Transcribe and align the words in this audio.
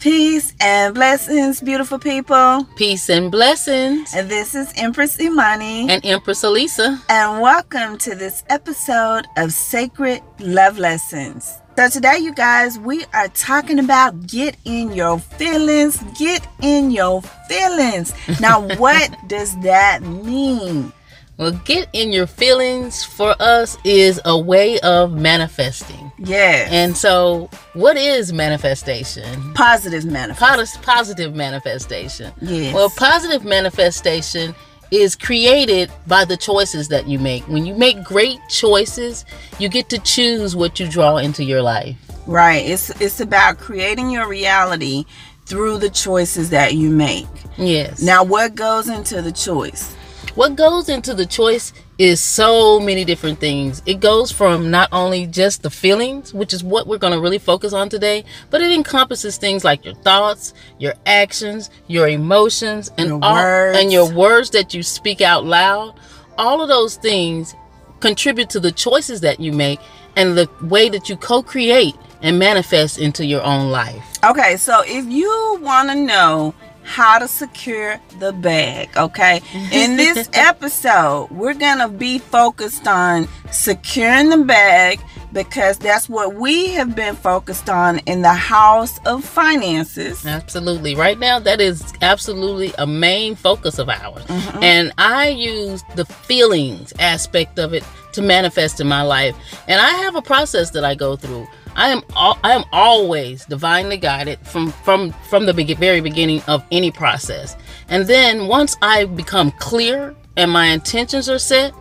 Peace 0.00 0.54
and 0.60 0.94
blessings, 0.94 1.60
beautiful 1.60 1.98
people. 1.98 2.66
Peace 2.74 3.10
and 3.10 3.30
blessings. 3.30 4.14
And 4.14 4.30
this 4.30 4.54
is 4.54 4.72
Empress 4.74 5.20
Imani. 5.20 5.90
And 5.90 6.02
Empress 6.06 6.42
Alisa. 6.42 6.98
And 7.10 7.42
welcome 7.42 7.98
to 7.98 8.14
this 8.14 8.42
episode 8.48 9.26
of 9.36 9.52
Sacred 9.52 10.22
Love 10.38 10.78
Lessons. 10.78 11.58
So, 11.76 11.90
today, 11.90 12.16
you 12.16 12.32
guys, 12.32 12.78
we 12.78 13.04
are 13.12 13.28
talking 13.28 13.78
about 13.78 14.26
get 14.26 14.56
in 14.64 14.92
your 14.94 15.18
feelings. 15.18 16.02
Get 16.18 16.48
in 16.62 16.90
your 16.90 17.20
feelings. 17.20 18.14
Now, 18.40 18.66
what 18.78 19.14
does 19.28 19.54
that 19.60 20.00
mean? 20.00 20.94
Well, 21.40 21.52
get 21.64 21.88
in 21.94 22.12
your 22.12 22.26
feelings 22.26 23.02
for 23.02 23.34
us 23.40 23.78
is 23.82 24.20
a 24.26 24.38
way 24.38 24.78
of 24.80 25.14
manifesting. 25.14 26.12
Yeah. 26.18 26.68
And 26.70 26.94
so, 26.94 27.48
what 27.72 27.96
is 27.96 28.30
manifestation? 28.30 29.54
Positive 29.54 30.04
manifestation. 30.04 30.82
Positive 30.82 31.34
manifestation. 31.34 32.34
Yes. 32.42 32.74
Well, 32.74 32.90
positive 32.90 33.42
manifestation 33.42 34.54
is 34.90 35.16
created 35.16 35.90
by 36.06 36.26
the 36.26 36.36
choices 36.36 36.88
that 36.88 37.08
you 37.08 37.18
make. 37.18 37.48
When 37.48 37.64
you 37.64 37.74
make 37.74 38.04
great 38.04 38.38
choices, 38.50 39.24
you 39.58 39.70
get 39.70 39.88
to 39.88 39.98
choose 40.00 40.54
what 40.54 40.78
you 40.78 40.88
draw 40.88 41.16
into 41.16 41.42
your 41.42 41.62
life. 41.62 41.96
Right. 42.26 42.66
It's 42.66 42.90
it's 43.00 43.18
about 43.18 43.56
creating 43.56 44.10
your 44.10 44.28
reality 44.28 45.06
through 45.46 45.78
the 45.78 45.88
choices 45.88 46.50
that 46.50 46.74
you 46.74 46.90
make. 46.90 47.26
Yes. 47.56 48.02
Now, 48.02 48.24
what 48.24 48.54
goes 48.54 48.90
into 48.90 49.22
the 49.22 49.32
choice? 49.32 49.96
What 50.34 50.54
goes 50.56 50.88
into 50.88 51.12
the 51.14 51.26
choice 51.26 51.72
is 51.98 52.20
so 52.20 52.78
many 52.80 53.04
different 53.04 53.40
things. 53.40 53.82
It 53.84 54.00
goes 54.00 54.30
from 54.30 54.70
not 54.70 54.88
only 54.92 55.26
just 55.26 55.62
the 55.62 55.70
feelings, 55.70 56.32
which 56.32 56.54
is 56.54 56.62
what 56.62 56.86
we're 56.86 56.98
going 56.98 57.12
to 57.12 57.20
really 57.20 57.38
focus 57.38 57.72
on 57.72 57.88
today, 57.88 58.24
but 58.48 58.62
it 58.62 58.70
encompasses 58.70 59.36
things 59.38 59.64
like 59.64 59.84
your 59.84 59.94
thoughts, 59.94 60.54
your 60.78 60.94
actions, 61.04 61.68
your 61.88 62.08
emotions, 62.08 62.90
and 62.96 63.08
Your 63.08 63.18
all, 63.22 63.34
words. 63.34 63.78
and 63.78 63.92
your 63.92 64.10
words 64.12 64.50
that 64.50 64.72
you 64.72 64.82
speak 64.82 65.20
out 65.20 65.44
loud. 65.44 65.94
All 66.38 66.62
of 66.62 66.68
those 66.68 66.96
things 66.96 67.54
contribute 67.98 68.48
to 68.50 68.60
the 68.60 68.72
choices 68.72 69.20
that 69.22 69.40
you 69.40 69.52
make 69.52 69.80
and 70.16 70.38
the 70.38 70.48
way 70.62 70.88
that 70.88 71.08
you 71.08 71.16
co-create 71.16 71.94
and 72.22 72.38
manifest 72.38 72.98
into 72.98 73.24
your 73.26 73.42
own 73.42 73.70
life. 73.70 74.04
Okay, 74.24 74.56
so 74.56 74.82
if 74.86 75.06
you 75.06 75.58
want 75.62 75.88
to 75.90 75.94
know 75.94 76.54
how 76.90 77.20
to 77.20 77.28
secure 77.28 78.00
the 78.18 78.32
bag, 78.32 78.90
okay, 78.96 79.40
in 79.70 79.96
this 79.96 80.28
episode, 80.32 81.28
we're 81.30 81.54
going 81.54 81.78
to 81.78 81.86
be 81.86 82.18
focused 82.18 82.88
on 82.88 83.28
securing 83.52 84.28
the 84.28 84.38
bag 84.38 85.00
because 85.32 85.78
that's 85.78 86.08
what 86.08 86.34
we 86.34 86.66
have 86.70 86.96
been 86.96 87.14
focused 87.14 87.70
on 87.70 88.00
in 88.00 88.22
the 88.22 88.32
house 88.32 88.98
of 89.06 89.24
finances. 89.24 90.26
Absolutely. 90.26 90.96
Right 90.96 91.16
now, 91.16 91.38
that 91.38 91.60
is 91.60 91.92
absolutely 92.02 92.72
a 92.76 92.88
main 92.88 93.36
focus 93.36 93.78
of 93.78 93.88
ours. 93.88 94.24
Mm-hmm. 94.24 94.62
And 94.64 94.92
I 94.98 95.28
use 95.28 95.84
the 95.94 96.04
feelings 96.04 96.92
aspect 96.98 97.60
of 97.60 97.72
it 97.72 97.84
to 98.14 98.22
manifest 98.22 98.80
in 98.80 98.88
my 98.88 99.02
life. 99.02 99.36
And 99.68 99.80
I 99.80 99.90
have 99.90 100.16
a 100.16 100.22
process 100.22 100.70
that 100.70 100.84
I 100.84 100.96
go 100.96 101.14
through. 101.14 101.46
I 101.76 101.88
am 101.88 102.02
I 102.16 102.52
am 102.52 102.64
always 102.72 103.44
divinely 103.46 103.96
guided 103.96 104.38
from 104.46 104.72
from 104.72 105.12
from 105.28 105.46
the 105.46 105.52
very 105.52 106.00
beginning 106.00 106.42
of 106.48 106.64
any 106.70 106.90
process. 106.90 107.56
And 107.88 108.06
then 108.06 108.46
once 108.46 108.76
I 108.82 109.04
become 109.04 109.50
clear 109.52 110.14
and 110.36 110.50
my 110.50 110.66
intentions 110.66 111.28
are 111.28 111.38
set, 111.38 111.72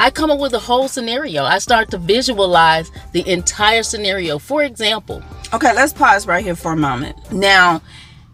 I 0.00 0.10
come 0.10 0.30
up 0.30 0.40
with 0.40 0.54
a 0.54 0.58
whole 0.58 0.88
scenario. 0.88 1.44
I 1.44 1.58
start 1.58 1.90
to 1.90 1.98
visualize 1.98 2.90
the 3.12 3.28
entire 3.28 3.82
scenario. 3.82 4.38
For 4.38 4.62
example, 4.64 5.22
Okay, 5.54 5.72
let's 5.74 5.94
pause 5.94 6.26
right 6.26 6.44
here 6.44 6.54
for 6.54 6.72
a 6.72 6.76
moment. 6.76 7.32
Now, 7.32 7.80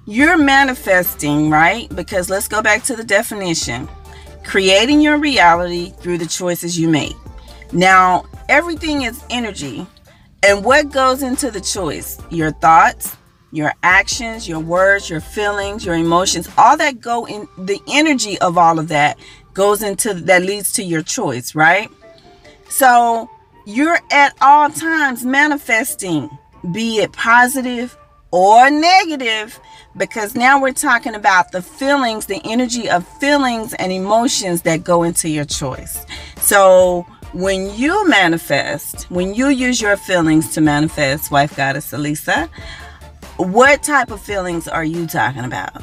you're 0.05 0.36
manifesting, 0.36 1.48
right? 1.48 1.89
Because 1.95 2.29
let's 2.29 2.48
go 2.48 2.61
back 2.61 2.83
to 2.84 2.97
the 2.97 3.05
definition 3.05 3.89
creating 4.45 5.01
your 5.01 5.17
reality 5.17 5.91
through 6.01 6.19
the 6.19 6.27
choices 6.27 6.79
you 6.79 6.89
make. 6.89 7.14
Now, 7.73 8.24
everything 8.48 9.02
is 9.02 9.23
energy. 9.30 9.86
And 10.47 10.63
what 10.63 10.93
goes 10.93 11.23
into 11.23 11.51
the 11.51 11.61
choice? 11.63 12.21
Your 12.29 12.51
thoughts, 12.51 13.17
your 13.51 13.73
actions, 13.83 14.47
your 14.47 14.61
words, 14.61 15.09
your 15.09 15.23
feelings, 15.23 15.87
your 15.87 15.95
emotions, 15.95 16.51
all 16.59 16.77
that 16.77 17.01
go 17.01 17.27
in 17.27 17.49
the 17.57 17.81
energy 17.89 18.39
of 18.41 18.59
all 18.59 18.79
of 18.79 18.89
that 18.89 19.19
goes 19.55 19.83
into 19.83 20.13
that 20.13 20.43
leads 20.43 20.75
to 20.75 20.83
your 20.83 21.01
choice, 21.01 21.55
right? 21.55 21.89
So 22.69 23.31
you're 23.65 23.99
at 24.11 24.35
all 24.43 24.69
times 24.69 25.25
manifesting, 25.25 26.29
be 26.73 26.99
it 26.99 27.13
positive 27.13 27.97
or 28.31 28.69
negative, 28.69 29.59
because 29.97 30.35
now 30.35 30.61
we're 30.61 30.73
talking 30.73 31.15
about 31.15 31.53
the 31.53 31.63
feelings, 31.63 32.27
the 32.27 32.43
energy 32.45 32.91
of 32.91 33.09
feelings 33.19 33.73
and 33.75 33.93
emotions 33.93 34.61
that 34.63 34.85
go 34.85 35.05
into 35.05 35.31
your 35.31 35.47
choice. 35.47 36.05
So 36.37 37.07
when 37.34 37.74
you 37.74 38.08
manifest, 38.08 39.11
when 39.11 39.34
you 39.34 39.48
use 39.48 39.80
your 39.80 39.96
feelings 39.96 40.55
to 40.55 40.61
manifest, 40.61 41.33
wife 41.33 41.56
goddess 41.56 41.90
Alisa, 41.90 42.48
what 43.39 43.83
type 43.83 44.12
of 44.12 44.20
feelings 44.20 44.68
are 44.68 44.84
you 44.84 45.08
talking 45.08 45.45
about? 45.45 45.83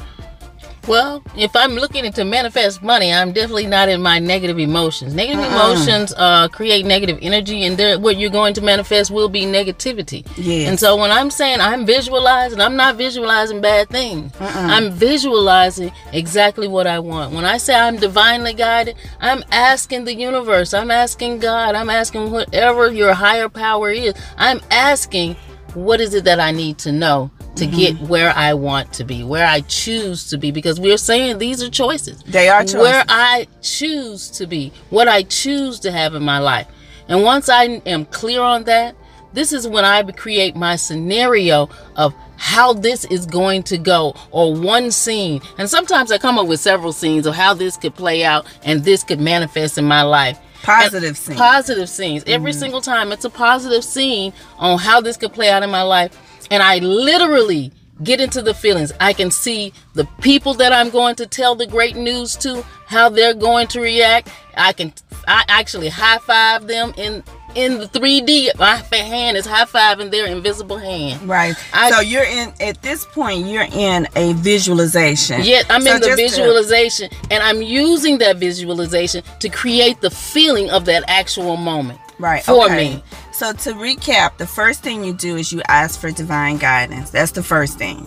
Well, 0.88 1.22
if 1.36 1.54
I'm 1.54 1.74
looking 1.74 2.10
to 2.12 2.24
manifest 2.24 2.82
money, 2.82 3.12
I'm 3.12 3.32
definitely 3.32 3.66
not 3.66 3.88
in 3.88 4.02
my 4.02 4.18
negative 4.18 4.58
emotions. 4.58 5.14
Negative 5.14 5.44
Uh-uh. 5.44 5.54
emotions 5.54 6.12
uh, 6.16 6.48
create 6.48 6.84
negative 6.84 7.18
energy, 7.22 7.64
and 7.64 8.02
what 8.02 8.16
you're 8.16 8.30
going 8.30 8.54
to 8.54 8.60
manifest 8.60 9.10
will 9.10 9.28
be 9.28 9.42
negativity. 9.42 10.26
Yes. 10.36 10.68
And 10.68 10.80
so 10.80 10.96
when 10.96 11.12
I'm 11.12 11.30
saying 11.30 11.60
I'm 11.60 11.86
visualizing, 11.86 12.60
I'm 12.60 12.76
not 12.76 12.96
visualizing 12.96 13.60
bad 13.60 13.90
things. 13.90 14.32
I'm 14.40 14.90
visualizing 14.90 15.92
exactly 16.12 16.66
what 16.66 16.86
I 16.86 16.98
want. 16.98 17.32
When 17.32 17.44
I 17.44 17.58
say 17.58 17.74
I'm 17.74 17.96
divinely 17.96 18.52
guided, 18.52 18.96
I'm 19.20 19.44
asking 19.52 20.04
the 20.04 20.14
universe, 20.14 20.74
I'm 20.74 20.90
asking 20.90 21.38
God, 21.38 21.74
I'm 21.74 21.90
asking 21.90 22.30
whatever 22.32 22.92
your 22.92 23.14
higher 23.14 23.48
power 23.48 23.90
is. 23.90 24.14
I'm 24.36 24.60
asking, 24.70 25.36
what 25.74 26.00
is 26.00 26.12
it 26.14 26.24
that 26.24 26.40
I 26.40 26.50
need 26.50 26.78
to 26.78 26.92
know 26.92 27.30
to 27.56 27.66
mm-hmm. 27.66 27.76
get 27.76 28.00
where 28.00 28.32
I 28.34 28.54
want 28.54 28.92
to 28.94 29.04
be, 29.04 29.22
where 29.24 29.46
I 29.46 29.60
choose 29.62 30.28
to 30.30 30.38
be? 30.38 30.50
Because 30.50 30.80
we're 30.80 30.96
saying 30.96 31.38
these 31.38 31.62
are 31.62 31.70
choices. 31.70 32.22
They 32.22 32.48
are 32.48 32.62
choices. 32.62 32.80
Where 32.80 33.04
I 33.08 33.46
choose 33.60 34.30
to 34.30 34.46
be, 34.46 34.72
what 34.90 35.08
I 35.08 35.22
choose 35.22 35.80
to 35.80 35.92
have 35.92 36.14
in 36.14 36.22
my 36.22 36.38
life. 36.38 36.66
And 37.08 37.22
once 37.22 37.48
I 37.48 37.64
am 37.64 38.04
clear 38.06 38.40
on 38.40 38.64
that, 38.64 38.94
this 39.32 39.52
is 39.52 39.66
when 39.66 39.84
I 39.84 40.02
create 40.12 40.56
my 40.56 40.76
scenario 40.76 41.68
of 41.96 42.14
how 42.36 42.72
this 42.72 43.04
is 43.06 43.24
going 43.24 43.62
to 43.64 43.78
go 43.78 44.14
or 44.30 44.54
one 44.54 44.90
scene. 44.90 45.40
And 45.58 45.70
sometimes 45.70 46.10
I 46.10 46.18
come 46.18 46.38
up 46.38 46.46
with 46.46 46.60
several 46.60 46.92
scenes 46.92 47.26
of 47.26 47.34
how 47.34 47.54
this 47.54 47.76
could 47.76 47.94
play 47.94 48.24
out 48.24 48.46
and 48.64 48.84
this 48.84 49.04
could 49.04 49.20
manifest 49.20 49.78
in 49.78 49.84
my 49.84 50.02
life. 50.02 50.38
Positive 50.62 51.08
And 51.08 51.16
scene. 51.16 51.36
Positive 51.36 51.88
scenes. 51.88 52.24
Every 52.26 52.50
mm-hmm. 52.50 52.60
single 52.60 52.80
time 52.80 53.12
it's 53.12 53.24
a 53.24 53.30
positive 53.30 53.84
scene 53.84 54.32
on 54.58 54.78
how 54.78 55.00
this 55.00 55.16
could 55.16 55.32
play 55.32 55.50
out 55.50 55.62
in 55.62 55.70
my 55.70 55.82
life. 55.82 56.18
And 56.52 56.62
I 56.62 56.78
literally 56.80 57.72
get 58.04 58.20
into 58.20 58.42
the 58.42 58.52
feelings. 58.52 58.92
I 59.00 59.12
can 59.14 59.30
see 59.30 59.72
the 59.94 60.04
people 60.20 60.52
that 60.54 60.72
I'm 60.72 60.90
going 60.90 61.14
to 61.16 61.26
tell 61.26 61.54
the 61.54 61.66
great 61.66 61.96
news 61.96 62.36
to, 62.38 62.62
how 62.86 63.08
they're 63.08 63.32
going 63.34 63.68
to 63.68 63.80
react. 63.80 64.28
I 64.56 64.72
can 64.74 64.92
I 65.26 65.44
actually 65.48 65.88
high 65.88 66.18
five 66.18 66.66
them 66.66 66.92
in 66.98 67.22
in 67.54 67.78
the 67.78 67.86
3D. 67.86 68.58
My 68.58 68.76
hand 68.96 69.36
is 69.36 69.46
high 69.46 69.64
fiving 69.64 70.10
their 70.10 70.26
invisible 70.26 70.76
hand. 70.78 71.26
Right. 71.26 71.54
I- 71.72 71.90
so 71.90 72.00
you're 72.00 72.24
in 72.24 72.52
at 72.60 72.82
this 72.82 73.04
point 73.06 73.46
you're 73.46 73.68
in 73.72 74.06
a 74.16 74.34
visualization. 74.34 75.42
Yet 75.42 75.64
I'm 75.70 75.82
So 75.82 75.94
in 75.94 76.00
the 76.00 76.06
just 76.08 76.18
to- 76.18 76.28
visualization 76.28 77.08
and 77.30 77.42
I'm 77.42 77.62
using 77.62 78.18
that 78.18 78.36
visualization 78.36 79.22
to 79.40 79.48
create 79.48 80.00
the 80.02 80.10
feeling 80.10 80.68
of 80.70 80.84
that 80.86 81.04
actual 81.08 81.56
moment. 81.56 81.98
right 82.18 82.44
for 82.44 82.66
okay. 82.66 82.94
me. 82.96 83.02
So 83.32 83.52
to 83.52 83.72
recap, 83.72 84.36
the 84.36 84.46
first 84.46 84.82
thing 84.82 85.04
you 85.04 85.14
do 85.14 85.36
is 85.36 85.52
you 85.52 85.62
ask 85.68 85.98
for 85.98 86.10
divine 86.10 86.58
guidance. 86.58 87.10
That's 87.10 87.32
the 87.32 87.42
first 87.42 87.78
thing. 87.78 88.06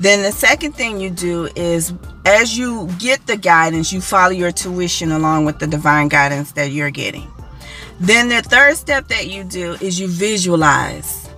Then 0.00 0.22
the 0.22 0.32
second 0.32 0.72
thing 0.72 1.00
you 1.00 1.10
do 1.10 1.48
is 1.56 1.94
as 2.26 2.56
you 2.58 2.88
get 2.98 3.26
the 3.26 3.36
guidance, 3.36 3.92
you 3.92 4.00
follow 4.00 4.32
your 4.32 4.52
tuition 4.52 5.12
along 5.12 5.44
with 5.46 5.58
the 5.58 5.66
divine 5.66 6.08
guidance 6.08 6.52
that 6.52 6.70
you're 6.72 6.90
getting. 6.90 7.30
Then 8.00 8.28
the 8.28 8.42
third 8.42 8.76
step 8.76 9.08
that 9.08 9.28
you 9.28 9.44
do 9.44 9.74
is 9.80 9.98
you 10.00 10.08
visualize. 10.08 11.28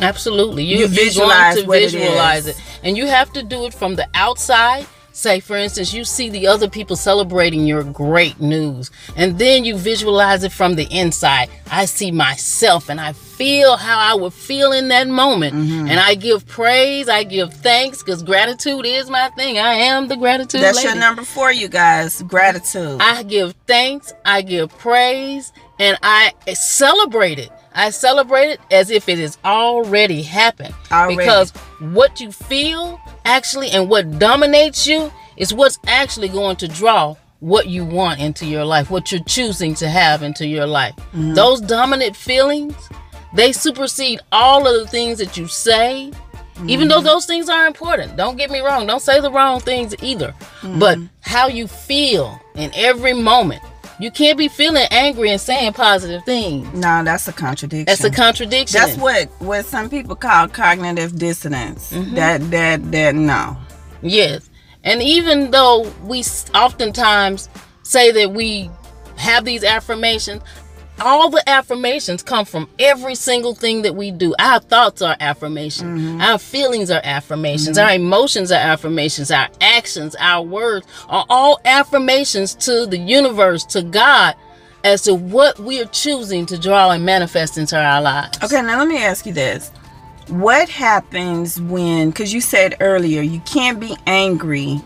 Absolutely. 0.00 0.64
You, 0.64 0.74
You 0.74 0.78
you're 0.80 0.88
visualize 0.88 1.56
going 1.56 1.66
to 1.66 1.72
it 1.72 1.90
visualize 1.92 2.46
is. 2.46 2.58
it. 2.58 2.62
And 2.84 2.96
you 2.96 3.06
have 3.06 3.32
to 3.34 3.42
do 3.42 3.64
it 3.66 3.74
from 3.74 3.96
the 3.96 4.08
outside. 4.14 4.86
Say, 5.14 5.40
for 5.40 5.56
instance, 5.56 5.92
you 5.92 6.04
see 6.04 6.30
the 6.30 6.46
other 6.46 6.70
people 6.70 6.96
celebrating 6.96 7.66
your 7.66 7.84
great 7.84 8.40
news, 8.40 8.90
and 9.14 9.38
then 9.38 9.64
you 9.64 9.76
visualize 9.76 10.42
it 10.42 10.52
from 10.52 10.74
the 10.74 10.84
inside. 10.84 11.50
I 11.70 11.84
see 11.84 12.10
myself 12.10 12.88
and 12.88 13.00
I 13.00 13.12
feel 13.12 13.76
how 13.76 13.98
I 13.98 14.14
would 14.14 14.32
feel 14.32 14.72
in 14.72 14.88
that 14.88 15.08
moment. 15.08 15.54
Mm-hmm. 15.54 15.88
And 15.88 16.00
I 16.00 16.14
give 16.14 16.46
praise, 16.46 17.08
I 17.08 17.24
give 17.24 17.52
thanks, 17.52 18.02
because 18.02 18.22
gratitude 18.22 18.86
is 18.86 19.10
my 19.10 19.28
thing. 19.36 19.58
I 19.58 19.74
am 19.74 20.08
the 20.08 20.16
gratitude 20.16 20.62
That's 20.62 20.78
lady. 20.78 20.88
your 20.88 20.98
number 20.98 21.24
four, 21.24 21.52
you 21.52 21.68
guys. 21.68 22.22
Gratitude. 22.22 22.98
I 23.00 23.22
give 23.22 23.54
thanks, 23.66 24.12
I 24.24 24.42
give 24.42 24.70
praise, 24.78 25.52
and 25.78 25.98
I 26.02 26.32
celebrate 26.54 27.38
it. 27.38 27.50
I 27.74 27.90
celebrate 27.90 28.50
it 28.50 28.60
as 28.70 28.90
if 28.90 29.08
it 29.08 29.18
has 29.18 29.38
already 29.44 30.22
happened. 30.22 30.74
Already. 30.90 31.16
Because 31.16 31.50
what 31.80 32.20
you 32.20 32.32
feel 32.32 33.00
actually 33.24 33.70
and 33.70 33.88
what 33.88 34.18
dominates 34.18 34.86
you 34.86 35.12
is 35.36 35.54
what's 35.54 35.78
actually 35.86 36.28
going 36.28 36.56
to 36.56 36.68
draw 36.68 37.16
what 37.40 37.66
you 37.66 37.84
want 37.84 38.20
into 38.20 38.46
your 38.46 38.64
life, 38.64 38.90
what 38.90 39.10
you're 39.10 39.24
choosing 39.24 39.74
to 39.74 39.88
have 39.88 40.22
into 40.22 40.46
your 40.46 40.66
life. 40.66 40.94
Mm-hmm. 40.96 41.34
Those 41.34 41.60
dominant 41.60 42.14
feelings, 42.14 42.76
they 43.34 43.50
supersede 43.50 44.20
all 44.30 44.66
of 44.66 44.80
the 44.80 44.86
things 44.86 45.18
that 45.18 45.36
you 45.36 45.48
say, 45.48 46.12
even 46.68 46.86
though 46.86 47.00
those 47.00 47.26
things 47.26 47.48
are 47.48 47.66
important. 47.66 48.16
Don't 48.16 48.36
get 48.36 48.50
me 48.50 48.60
wrong, 48.60 48.86
don't 48.86 49.02
say 49.02 49.20
the 49.20 49.32
wrong 49.32 49.58
things 49.58 49.94
either. 50.02 50.32
But 50.78 50.98
how 51.20 51.48
you 51.48 51.66
feel 51.66 52.40
in 52.54 52.70
every 52.74 53.14
moment. 53.14 53.62
You 53.98 54.10
can't 54.10 54.38
be 54.38 54.48
feeling 54.48 54.86
angry 54.90 55.30
and 55.30 55.40
saying 55.40 55.74
positive 55.74 56.24
things. 56.24 56.72
No, 56.74 57.04
that's 57.04 57.28
a 57.28 57.32
contradiction. 57.32 57.84
That's 57.84 58.04
a 58.04 58.10
contradiction. 58.10 58.80
That's 58.80 58.96
what 58.96 59.28
what 59.40 59.64
some 59.66 59.88
people 59.90 60.16
call 60.16 60.48
cognitive 60.48 61.18
dissonance. 61.18 61.92
Mm-hmm. 61.92 62.14
That 62.14 62.50
that 62.50 62.92
that 62.92 63.14
no. 63.14 63.56
Yes. 64.02 64.50
And 64.84 65.02
even 65.02 65.50
though 65.52 65.92
we 66.02 66.24
oftentimes 66.54 67.48
say 67.82 68.10
that 68.12 68.32
we 68.32 68.70
have 69.16 69.44
these 69.44 69.62
affirmations, 69.62 70.42
all 71.00 71.30
the 71.30 71.42
affirmations 71.48 72.22
come 72.22 72.44
from 72.44 72.68
every 72.78 73.14
single 73.14 73.54
thing 73.54 73.82
that 73.82 73.94
we 73.94 74.10
do. 74.10 74.34
Our 74.38 74.60
thoughts 74.60 75.02
are 75.02 75.16
affirmations. 75.20 76.00
Mm-hmm. 76.00 76.20
Our 76.20 76.38
feelings 76.38 76.90
are 76.90 77.00
affirmations. 77.02 77.78
Mm-hmm. 77.78 77.88
Our 77.88 77.94
emotions 77.94 78.52
are 78.52 78.60
affirmations. 78.60 79.30
Our 79.30 79.48
actions, 79.60 80.14
our 80.18 80.42
words 80.42 80.86
are 81.08 81.24
all 81.28 81.60
affirmations 81.64 82.54
to 82.66 82.86
the 82.86 82.98
universe, 82.98 83.64
to 83.66 83.82
God, 83.82 84.36
as 84.84 85.02
to 85.02 85.14
what 85.14 85.58
we 85.58 85.80
are 85.80 85.86
choosing 85.86 86.46
to 86.46 86.58
draw 86.58 86.90
and 86.90 87.04
manifest 87.04 87.58
into 87.58 87.76
our 87.76 88.02
lives. 88.02 88.38
Okay, 88.42 88.62
now 88.62 88.78
let 88.78 88.88
me 88.88 89.02
ask 89.02 89.26
you 89.26 89.32
this. 89.32 89.70
What 90.28 90.68
happens 90.68 91.60
when 91.60 92.10
because 92.10 92.32
you 92.32 92.40
said 92.40 92.76
earlier 92.80 93.22
you 93.22 93.40
can't 93.40 93.80
be 93.80 93.96
angry 94.06 94.80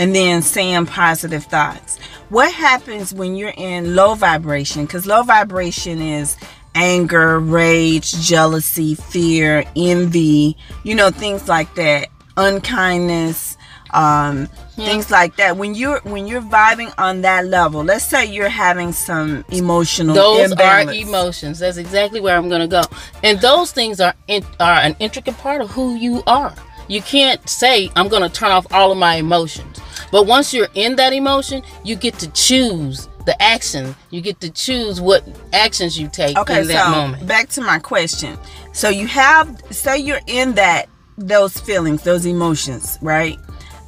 and 0.00 0.14
then 0.14 0.40
saying 0.40 0.86
positive 0.86 1.44
thoughts. 1.44 1.98
What 2.30 2.50
happens 2.50 3.12
when 3.12 3.36
you're 3.36 3.52
in 3.54 3.94
low 3.94 4.14
vibration? 4.14 4.86
Because 4.86 5.04
low 5.06 5.22
vibration 5.22 6.00
is 6.00 6.38
anger, 6.74 7.38
rage, 7.38 8.12
jealousy, 8.26 8.94
fear, 8.94 9.62
envy, 9.76 10.56
you 10.84 10.94
know, 10.94 11.10
things 11.10 11.48
like 11.48 11.74
that, 11.74 12.08
unkindness, 12.38 13.58
um, 13.90 14.46
things 14.76 15.10
like 15.10 15.36
that. 15.36 15.58
When 15.58 15.74
you're 15.74 16.00
when 16.04 16.26
you're 16.26 16.40
vibing 16.40 16.94
on 16.96 17.20
that 17.20 17.44
level, 17.44 17.84
let's 17.84 18.04
say 18.06 18.24
you're 18.24 18.48
having 18.48 18.92
some 18.92 19.44
emotional 19.50 20.14
those 20.14 20.52
imbalance. 20.52 20.90
are 20.90 20.94
emotions 20.94 21.58
that's 21.58 21.76
exactly 21.76 22.20
where 22.20 22.36
i'm 22.38 22.48
going 22.48 22.60
to 22.62 22.68
go 22.68 22.82
and 23.22 23.38
those 23.40 23.72
things 23.72 24.00
are 24.00 24.14
in, 24.28 24.42
are 24.60 24.78
an 24.78 24.96
intricate 24.98 25.36
part 25.38 25.60
of 25.60 25.70
who 25.70 25.94
you 25.96 26.22
are 26.26 26.54
you 26.88 27.02
can't 27.02 27.46
say 27.48 27.90
i'm 27.96 28.08
going 28.08 28.22
to 28.22 28.28
turn 28.28 28.50
off 28.50 28.66
all 28.72 28.92
of 28.92 28.98
my 28.98 29.16
emotions 29.16 29.80
but 30.10 30.26
once 30.26 30.52
you're 30.54 30.68
in 30.74 30.96
that 30.96 31.12
emotion 31.12 31.62
you 31.84 31.96
get 31.96 32.18
to 32.18 32.28
choose 32.32 33.08
the 33.26 33.40
action 33.42 33.94
you 34.10 34.20
get 34.20 34.40
to 34.40 34.50
choose 34.50 35.00
what 35.00 35.22
actions 35.52 35.98
you 35.98 36.08
take 36.08 36.36
Okay, 36.38 36.60
in 36.62 36.68
that 36.68 36.84
so 36.86 36.90
moment 36.90 37.26
back 37.26 37.48
to 37.50 37.60
my 37.60 37.78
question. 37.78 38.36
So 38.72 38.88
you 38.88 39.06
have 39.08 39.60
say 39.70 39.98
you're 39.98 40.20
in 40.26 40.54
that 40.54 40.88
those 41.18 41.58
feelings, 41.60 42.02
those 42.02 42.24
emotions, 42.24 42.98
right? 43.02 43.36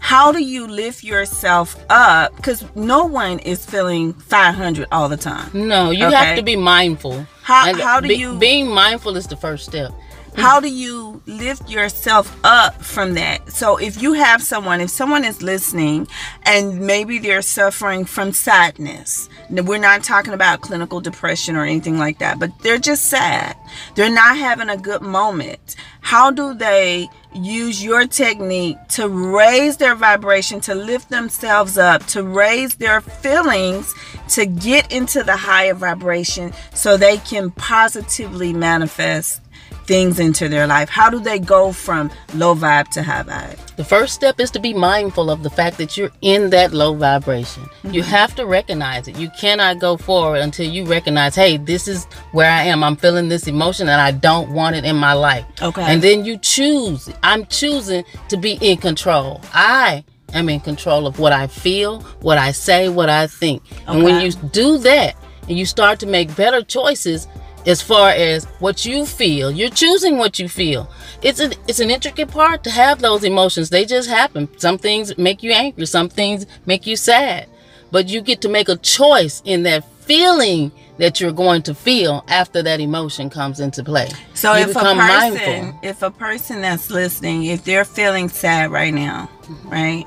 How 0.00 0.32
do 0.32 0.42
you 0.42 0.66
lift 0.66 1.02
yourself 1.04 1.76
up? 1.88 2.34
Because 2.36 2.62
no 2.74 3.04
one 3.06 3.38
is 3.38 3.64
feeling 3.64 4.12
500 4.12 4.86
all 4.92 5.08
the 5.08 5.16
time. 5.16 5.48
no 5.54 5.90
you 5.90 6.04
Okay. 6.06 6.14
have 6.16 6.36
to 6.36 6.42
be 6.42 6.56
mindful 6.56 7.24
How- 7.42 7.72
how 7.80 8.00
do 8.00 8.08
be- 8.08 8.16
you- 8.16 8.34
being 8.38 8.68
mindful 8.68 9.16
is 9.16 9.26
the 9.28 9.36
first 9.36 9.64
step 9.64 9.92
How 10.34 10.60
do 10.60 10.68
you 10.68 11.22
lift 11.26 11.68
yourself 11.68 12.36
up 12.42 12.82
from 12.82 13.14
that? 13.14 13.52
So 13.52 13.76
if 13.76 14.00
you 14.00 14.14
have 14.14 14.42
someone, 14.42 14.80
if 14.80 14.90
someone 14.90 15.24
is 15.24 15.42
listening 15.42 16.08
and 16.44 16.80
maybe 16.80 17.18
they're 17.18 17.42
suffering 17.42 18.06
from 18.06 18.32
sadness, 18.32 19.28
we're 19.50 19.78
not 19.78 20.02
talking 20.02 20.32
about 20.32 20.62
clinical 20.62 21.00
depression 21.00 21.54
or 21.54 21.64
anything 21.64 21.98
like 21.98 22.18
that, 22.20 22.40
but 22.40 22.50
they're 22.60 22.78
just 22.78 23.06
sad. 23.06 23.56
They're 23.94 24.12
not 24.12 24.36
having 24.36 24.70
a 24.70 24.76
good 24.76 25.02
moment. 25.02 25.76
How 26.00 26.30
do 26.30 26.54
they 26.54 27.08
use 27.34 27.84
your 27.84 28.06
technique 28.06 28.78
to 28.90 29.08
raise 29.08 29.76
their 29.76 29.94
vibration, 29.94 30.60
to 30.62 30.74
lift 30.74 31.10
themselves 31.10 31.78
up, 31.78 32.04
to 32.06 32.22
raise 32.22 32.74
their 32.76 33.00
feelings, 33.00 33.94
to 34.30 34.46
get 34.46 34.90
into 34.90 35.22
the 35.22 35.36
higher 35.36 35.74
vibration 35.74 36.52
so 36.74 36.96
they 36.96 37.18
can 37.18 37.50
positively 37.50 38.52
manifest 38.52 39.41
things 39.86 40.18
into 40.18 40.48
their 40.48 40.66
life? 40.66 40.88
How 40.88 41.10
do 41.10 41.20
they 41.20 41.38
go 41.38 41.72
from 41.72 42.10
low 42.34 42.54
vibe 42.54 42.88
to 42.88 43.02
high 43.02 43.22
vibe? 43.22 43.58
The 43.76 43.84
first 43.84 44.14
step 44.14 44.40
is 44.40 44.50
to 44.52 44.60
be 44.60 44.74
mindful 44.74 45.30
of 45.30 45.42
the 45.42 45.50
fact 45.50 45.78
that 45.78 45.96
you're 45.96 46.10
in 46.20 46.50
that 46.50 46.72
low 46.72 46.94
vibration. 46.94 47.62
Mm-hmm. 47.64 47.92
You 47.92 48.02
have 48.02 48.34
to 48.36 48.46
recognize 48.46 49.08
it. 49.08 49.16
You 49.16 49.30
cannot 49.38 49.78
go 49.78 49.96
forward 49.96 50.38
until 50.38 50.68
you 50.68 50.84
recognize, 50.84 51.34
hey, 51.34 51.56
this 51.56 51.88
is 51.88 52.04
where 52.32 52.50
I 52.50 52.64
am. 52.64 52.84
I'm 52.84 52.96
feeling 52.96 53.28
this 53.28 53.46
emotion 53.46 53.88
and 53.88 54.00
I 54.00 54.10
don't 54.12 54.52
want 54.52 54.76
it 54.76 54.84
in 54.84 54.96
my 54.96 55.12
life. 55.14 55.44
Okay. 55.60 55.82
And 55.82 56.02
then 56.02 56.24
you 56.24 56.38
choose. 56.38 57.08
I'm 57.22 57.46
choosing 57.46 58.04
to 58.28 58.36
be 58.36 58.58
in 58.60 58.78
control. 58.78 59.40
I 59.52 60.04
am 60.32 60.48
in 60.48 60.60
control 60.60 61.06
of 61.06 61.18
what 61.18 61.32
I 61.32 61.46
feel, 61.46 62.00
what 62.20 62.38
I 62.38 62.52
say, 62.52 62.88
what 62.88 63.10
I 63.10 63.26
think. 63.26 63.62
And 63.86 64.02
when 64.02 64.20
you 64.20 64.32
do 64.32 64.78
that 64.78 65.16
and 65.48 65.58
you 65.58 65.66
start 65.66 65.98
to 66.00 66.06
make 66.06 66.34
better 66.36 66.62
choices, 66.62 67.28
as 67.66 67.80
far 67.82 68.10
as 68.10 68.44
what 68.58 68.84
you 68.84 69.06
feel. 69.06 69.50
You're 69.50 69.70
choosing 69.70 70.18
what 70.18 70.38
you 70.38 70.48
feel. 70.48 70.90
It's 71.22 71.40
an 71.40 71.54
it's 71.68 71.80
an 71.80 71.90
intricate 71.90 72.28
part 72.30 72.64
to 72.64 72.70
have 72.70 73.00
those 73.00 73.24
emotions. 73.24 73.70
They 73.70 73.84
just 73.84 74.08
happen. 74.08 74.48
Some 74.58 74.78
things 74.78 75.16
make 75.18 75.42
you 75.42 75.52
angry, 75.52 75.86
some 75.86 76.08
things 76.08 76.46
make 76.66 76.86
you 76.86 76.96
sad. 76.96 77.48
But 77.90 78.08
you 78.08 78.20
get 78.22 78.40
to 78.42 78.48
make 78.48 78.68
a 78.68 78.76
choice 78.76 79.42
in 79.44 79.62
that 79.64 79.84
feeling 80.00 80.72
that 80.98 81.20
you're 81.20 81.32
going 81.32 81.62
to 81.62 81.74
feel 81.74 82.24
after 82.28 82.62
that 82.62 82.80
emotion 82.80 83.30
comes 83.30 83.60
into 83.60 83.84
play. 83.84 84.08
So 84.34 84.54
You 84.54 84.64
if 84.64 84.70
a 84.70 84.74
person, 84.74 84.96
mindful. 84.96 85.78
if 85.82 86.02
a 86.02 86.10
person 86.10 86.60
that's 86.60 86.90
listening, 86.90 87.44
if 87.44 87.64
they're 87.64 87.84
feeling 87.84 88.28
sad 88.28 88.70
right 88.70 88.92
now, 88.94 89.30
right? 89.64 90.04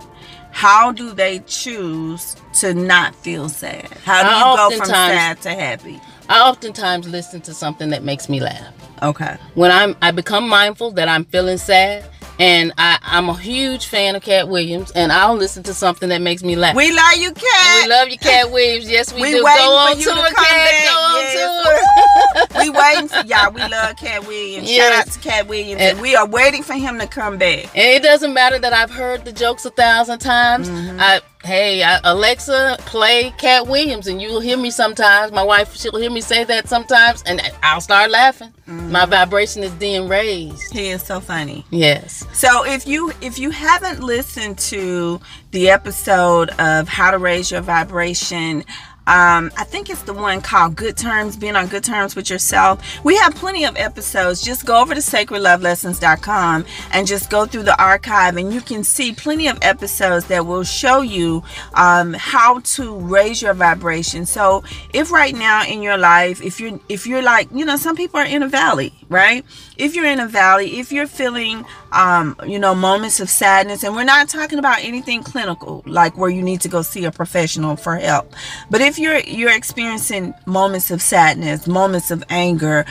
How 0.52 0.92
do 0.92 1.12
they 1.12 1.40
choose 1.40 2.36
to 2.62 2.74
not 2.74 3.14
feel 3.14 3.50
sad? 3.50 3.90
How 4.06 4.24
do 4.24 4.30
you 4.30 4.72
go 4.72 4.78
from 4.78 4.88
sad 4.88 5.42
to 5.42 5.50
happy? 5.50 6.00
I 6.30 6.50
oftentimes 6.50 7.08
listen 7.08 7.42
to 7.42 7.54
something 7.54 7.90
that 7.92 8.04
makes 8.04 8.30
me 8.30 8.40
laugh. 8.40 8.74
Okay. 9.04 9.38
when 9.56 9.72
I'm 9.72 9.96
I 10.02 10.12
become 10.12 10.48
mindful 10.48 10.92
that 10.92 11.10
I'm 11.10 11.26
feeling 11.26 11.58
sad 11.58 12.06
and 12.40 12.72
I, 12.78 12.98
I'm 13.02 13.28
a 13.30 13.38
huge 13.38 13.88
fan 13.88 14.16
of 14.16 14.24
Katt 14.24 14.48
Williams 14.48 14.92
and 14.92 15.12
I'll 15.12 15.36
listen 15.36 15.64
to 15.64 15.74
something 15.74 16.10
that 16.10 16.22
makes 16.22 16.44
me 16.44 16.56
laugh. 16.56 16.76
We 16.76 16.92
love 16.94 17.16
you, 17.18 17.32
Katt. 17.34 17.84
We 17.84 17.90
love 17.90 18.10
you, 18.10 18.18
Katt 18.18 18.52
Williams. 18.52 18.90
Yes, 18.90 19.14
we, 19.14 19.22
We 19.22 19.32
do. 19.32 19.44
waiting 19.44 19.60
Go 19.62 19.86
for 19.86 19.92
on 19.92 20.00
you 20.00 20.04
tour, 20.06 20.16
to 20.16 20.22
come 20.34 20.46
Katt. 20.46 20.72
back. 20.72 20.84
Go 20.84 20.98
on 20.98 21.22
Yes. 21.22 22.52
tour. 22.54 22.62
we 22.62 22.70
waiting 22.70 23.08
for 23.10 23.26
y'all. 23.28 23.52
We 23.52 23.62
love 23.62 23.96
Katt 23.98 24.28
Williams. 24.28 24.70
Shout 24.72 24.92
out 24.94 25.08
to 25.08 25.20
Katt 25.20 25.48
Williams. 25.48 25.82
And- 25.82 25.92
And 25.92 26.02
we 26.02 26.16
are 26.16 26.28
waiting 26.28 26.64
for 26.64 26.74
him 26.74 26.98
to 27.00 27.08
come 27.08 27.38
back. 27.38 27.66
And 27.76 27.86
it 27.86 28.02
doesn't 28.04 28.34
matter 28.34 28.60
that 28.60 28.74
I've 28.74 28.92
heard 28.92 29.24
the 29.26 29.32
jokes 29.34 29.66
a 29.66 29.70
thousand 29.72 30.20
times. 30.20 30.70
Mm-hmm. 30.70 31.00
I 31.00 31.22
hey 31.46 31.84
I, 31.84 32.00
Alexa, 32.04 32.78
play 32.80 33.32
Katt 33.38 33.68
Williams, 33.68 34.08
and 34.08 34.22
you'll 34.22 34.40
hear 34.40 34.58
me 34.58 34.72
sometimes. 34.72 35.32
My 35.32 35.44
wife 35.44 35.76
she'll 35.78 35.96
hear 35.96 36.10
me 36.10 36.22
say 36.22 36.44
that 36.44 36.68
sometimes, 36.68 37.24
and 37.24 37.42
I'll 37.62 37.82
start 37.82 38.12
laughing. 38.12 38.52
Mm-hmm. 38.68 38.92
My 38.92 39.06
vibration 39.06 39.64
is 39.64 39.72
being 39.74 40.08
raised. 40.08 40.74
He 40.74 40.90
is 40.90 41.04
so 41.04 41.20
funny. 41.20 41.64
Yes. 41.70 42.26
So 42.34 42.66
if 42.66 42.88
you 42.88 43.12
if 43.22 43.38
you 43.38 43.52
haven't 43.52 44.02
listened 44.02 44.58
to 44.60 45.22
the 45.52 45.70
episode 45.70 46.50
of 46.60 46.88
how 46.88 47.12
to 47.12 47.20
raise 47.20 47.52
your 47.52 47.62
vibration, 47.62 48.64
um, 49.08 49.52
I 49.56 49.64
think 49.64 49.90
it's 49.90 50.02
the 50.02 50.14
one 50.14 50.42
called 50.42 50.76
Good 50.76 50.98
Terms, 50.98 51.38
being 51.38 51.56
on 51.56 51.68
good 51.68 51.84
terms 51.84 52.16
with 52.16 52.30
yourself. 52.30 52.82
We 53.04 53.16
have 53.18 53.36
plenty 53.36 53.64
of 53.64 53.78
episodes. 53.78 54.42
Just 54.42 54.66
go 54.66 54.82
over 54.82 54.96
to 54.96 55.00
sacredlovelessons.com 55.00 56.66
and 56.92 57.08
just 57.08 57.30
go 57.30 57.46
through 57.46 57.64
the 57.64 57.80
archive 57.82 58.38
and 58.38 58.52
you 58.52 58.62
can 58.62 58.84
see 58.84 59.14
plenty 59.14 59.48
of 59.48 59.60
episodes 59.62 60.26
that 60.26 60.48
will 60.48 60.64
show 60.64 61.02
you 61.02 61.44
um, 61.76 62.14
how 62.14 62.60
to 62.62 62.96
raise 62.98 63.42
your 63.42 63.54
vibration. 63.54 64.26
So 64.26 64.64
if 64.92 65.12
right 65.12 65.36
now 65.36 65.64
in 65.66 65.84
your 65.84 65.98
life, 65.98 66.42
if 66.42 66.60
you're 66.60 66.80
if 66.90 67.06
you're 67.06 67.22
like, 67.22 67.48
you 67.52 67.64
know, 67.64 67.78
some 67.78 67.96
people 67.96 68.20
are 68.20 68.26
in 68.26 68.42
a 68.42 68.48
valley, 68.48 68.94
right? 69.10 69.46
If 69.78 69.96
you're 69.96 70.06
in 70.06 70.20
a 70.20 70.28
valley, 70.28 70.80
if 70.80 70.92
you're 70.92 71.08
feeling 71.08 71.66
um, 71.92 72.36
you 72.46 72.60
know, 72.60 72.76
moments 72.76 73.20
of 73.20 73.30
sadness, 73.30 73.84
and 73.84 73.96
we're 73.96 74.04
not 74.04 74.28
talking 74.28 74.60
about 74.60 74.84
anything 74.84 75.24
clinical, 75.24 75.82
like 75.86 76.18
where 76.18 76.30
you 76.30 76.42
need 76.42 76.62
to 76.62 76.68
go 76.68 76.82
see 76.82 77.06
a 77.06 77.12
professional 77.12 77.76
for 77.78 77.96
help. 77.96 78.34
But 78.70 78.82
if 78.82 79.00
you're 79.00 79.20
you're 79.20 79.56
experiencing 79.56 80.34
moments 80.46 80.92
of 80.92 81.02
sadness, 81.02 81.68
moments 81.68 82.12
of 82.12 82.24
anger, 82.30 82.86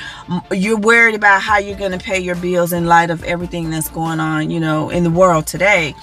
you're 0.51 0.79
worried 0.79 1.15
about 1.15 1.43
how 1.43 1.59
you're 1.59 1.79
going 1.79 1.93
to 1.93 1.99
pay 1.99 2.19
your 2.19 2.37
bills 2.37 2.73
in 2.73 2.87
light 2.87 3.11
of 3.11 3.23
everything 3.25 3.71
that's 3.71 3.91
going 3.91 4.21
on, 4.21 4.51
you 4.51 4.61
know, 4.61 4.91
in 4.91 5.05
the 5.05 5.11
world 5.11 5.47
today 5.47 5.95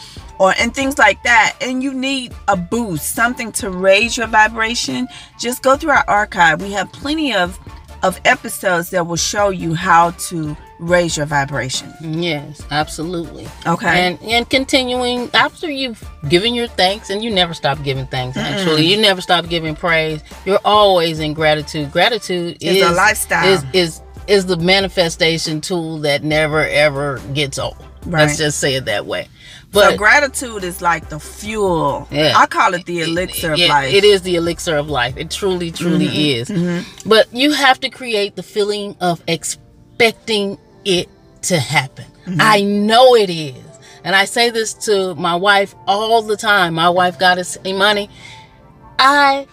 or 0.41 0.55
and 0.57 0.73
things 0.73 0.97
like 0.97 1.21
that 1.23 1.55
and 1.61 1.83
you 1.83 1.93
need 1.93 2.33
a 2.47 2.57
boost 2.57 3.13
something 3.13 3.51
to 3.51 3.69
raise 3.69 4.17
your 4.17 4.25
vibration 4.25 5.07
just 5.37 5.61
go 5.61 5.77
through 5.77 5.91
our 5.91 6.05
archive 6.07 6.59
we 6.61 6.71
have 6.71 6.91
plenty 6.91 7.31
of 7.31 7.59
of 8.03 8.19
episodes 8.25 8.89
that 8.91 9.05
will 9.07 9.15
show 9.15 9.49
you 9.49 9.73
how 9.73 10.11
to 10.11 10.55
raise 10.79 11.15
your 11.15 11.25
vibration. 11.25 11.93
Yes, 12.01 12.65
absolutely. 12.71 13.47
Okay. 13.65 13.87
And 13.87 14.21
and 14.23 14.49
continuing 14.49 15.29
after 15.33 15.69
you've 15.69 16.03
given 16.27 16.53
your 16.53 16.67
thanks, 16.67 17.09
and 17.09 17.23
you 17.23 17.29
never 17.29 17.53
stop 17.53 17.81
giving 17.83 18.07
thanks. 18.07 18.37
Actually, 18.37 18.85
you 18.85 18.99
never 18.99 19.21
stop 19.21 19.47
giving 19.47 19.75
praise. 19.75 20.21
You're 20.45 20.59
always 20.65 21.19
in 21.19 21.33
gratitude. 21.33 21.91
Gratitude 21.91 22.57
It's 22.59 22.79
is 22.79 22.89
a 22.89 22.91
lifestyle. 22.91 23.47
Is 23.47 23.63
is 23.73 24.01
is 24.27 24.45
the 24.45 24.57
manifestation 24.57 25.61
tool 25.61 25.99
that 25.99 26.23
never 26.23 26.65
ever 26.67 27.19
gets 27.33 27.59
old. 27.59 27.77
Right. 28.05 28.21
Let's 28.25 28.37
just 28.37 28.59
say 28.59 28.75
it 28.75 28.85
that 28.85 29.05
way. 29.05 29.25
so 29.71 29.81
But 29.91 29.97
gratitude 29.97 30.63
is 30.63 30.81
like 30.81 31.09
the 31.09 31.19
fuel. 31.19 32.07
Yeah. 32.11 32.33
I 32.35 32.45
call 32.47 32.73
it 32.73 32.85
the 32.85 33.01
elixir 33.01 33.53
of 33.53 33.59
Yeah, 33.59 33.67
life. 33.69 33.93
It 33.93 34.03
is 34.03 34.21
the 34.23 34.35
elixir 34.35 34.75
of 34.75 34.89
life. 34.89 35.15
It 35.17 35.29
truly, 35.29 35.71
truly 35.71 36.07
Mm-hmm. 36.07 36.55
is. 36.67 37.03
But 37.05 37.33
you 37.33 37.51
have 37.51 37.79
to 37.81 37.89
create 37.89 38.35
the 38.35 38.43
feeling 38.43 38.95
of 39.01 39.21
expecting 39.27 40.57
it 40.83 41.09
to 41.43 41.59
happen. 41.59 42.05
Mm-hmm. 42.25 42.37
I 42.41 42.61
know 42.61 43.15
it 43.15 43.29
is. 43.29 43.55
And 44.03 44.15
I 44.15 44.25
say 44.25 44.49
this 44.49 44.73
to 44.85 45.13
my 45.15 45.35
wife 45.35 45.75
all 45.87 46.23
the 46.23 46.37
time. 46.37 46.73
My 46.73 46.89
wife 46.89 47.19
got 47.19 47.37
us 47.37 47.55
money. 47.63 48.09
I 48.97 49.47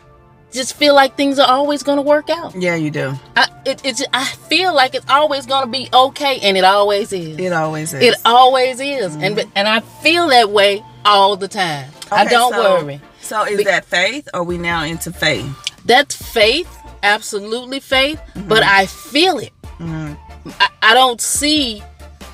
just 0.52 0.74
feel 0.74 0.94
like 0.94 1.16
things 1.16 1.38
are 1.38 1.48
always 1.48 1.82
going 1.82 1.96
to 1.96 2.02
work 2.02 2.30
out. 2.30 2.54
Yeah, 2.54 2.74
you 2.74 2.90
do. 2.90 3.14
I, 3.36 3.48
it, 3.66 3.80
it's, 3.84 4.02
I 4.12 4.24
feel 4.24 4.74
like 4.74 4.94
it's 4.94 5.08
always 5.08 5.46
going 5.46 5.64
to 5.64 5.70
be 5.70 5.88
okay, 5.92 6.38
and 6.42 6.56
it 6.56 6.64
always 6.64 7.12
is. 7.12 7.38
It 7.38 7.52
always 7.52 7.92
is. 7.94 8.02
It 8.02 8.14
always 8.24 8.80
is, 8.80 9.14
and 9.16 9.38
and 9.54 9.68
I 9.68 9.80
feel 9.80 10.28
that 10.28 10.50
way 10.50 10.82
all 11.04 11.36
the 11.36 11.48
time. 11.48 11.90
I 12.10 12.24
don't 12.24 12.52
so- 12.52 12.82
worry. 12.82 13.00
So 13.20 13.44
is 13.44 13.58
Be- 13.58 13.64
that 13.64 13.84
faith 13.84 14.26
or 14.32 14.42
we 14.42 14.56
now 14.56 14.84
into 14.84 15.12
faith? 15.12 15.46
That's 15.84 16.14
faith, 16.16 16.68
absolutely 17.02 17.80
faith, 17.80 18.18
Mm-hmm. 18.34 18.48
but 18.48 18.62
I 18.62 18.86
feel 18.86 19.38
it. 19.38 19.52
I, 19.80 20.68
I 20.82 20.94
don't 20.94 21.20
see. 21.20 21.82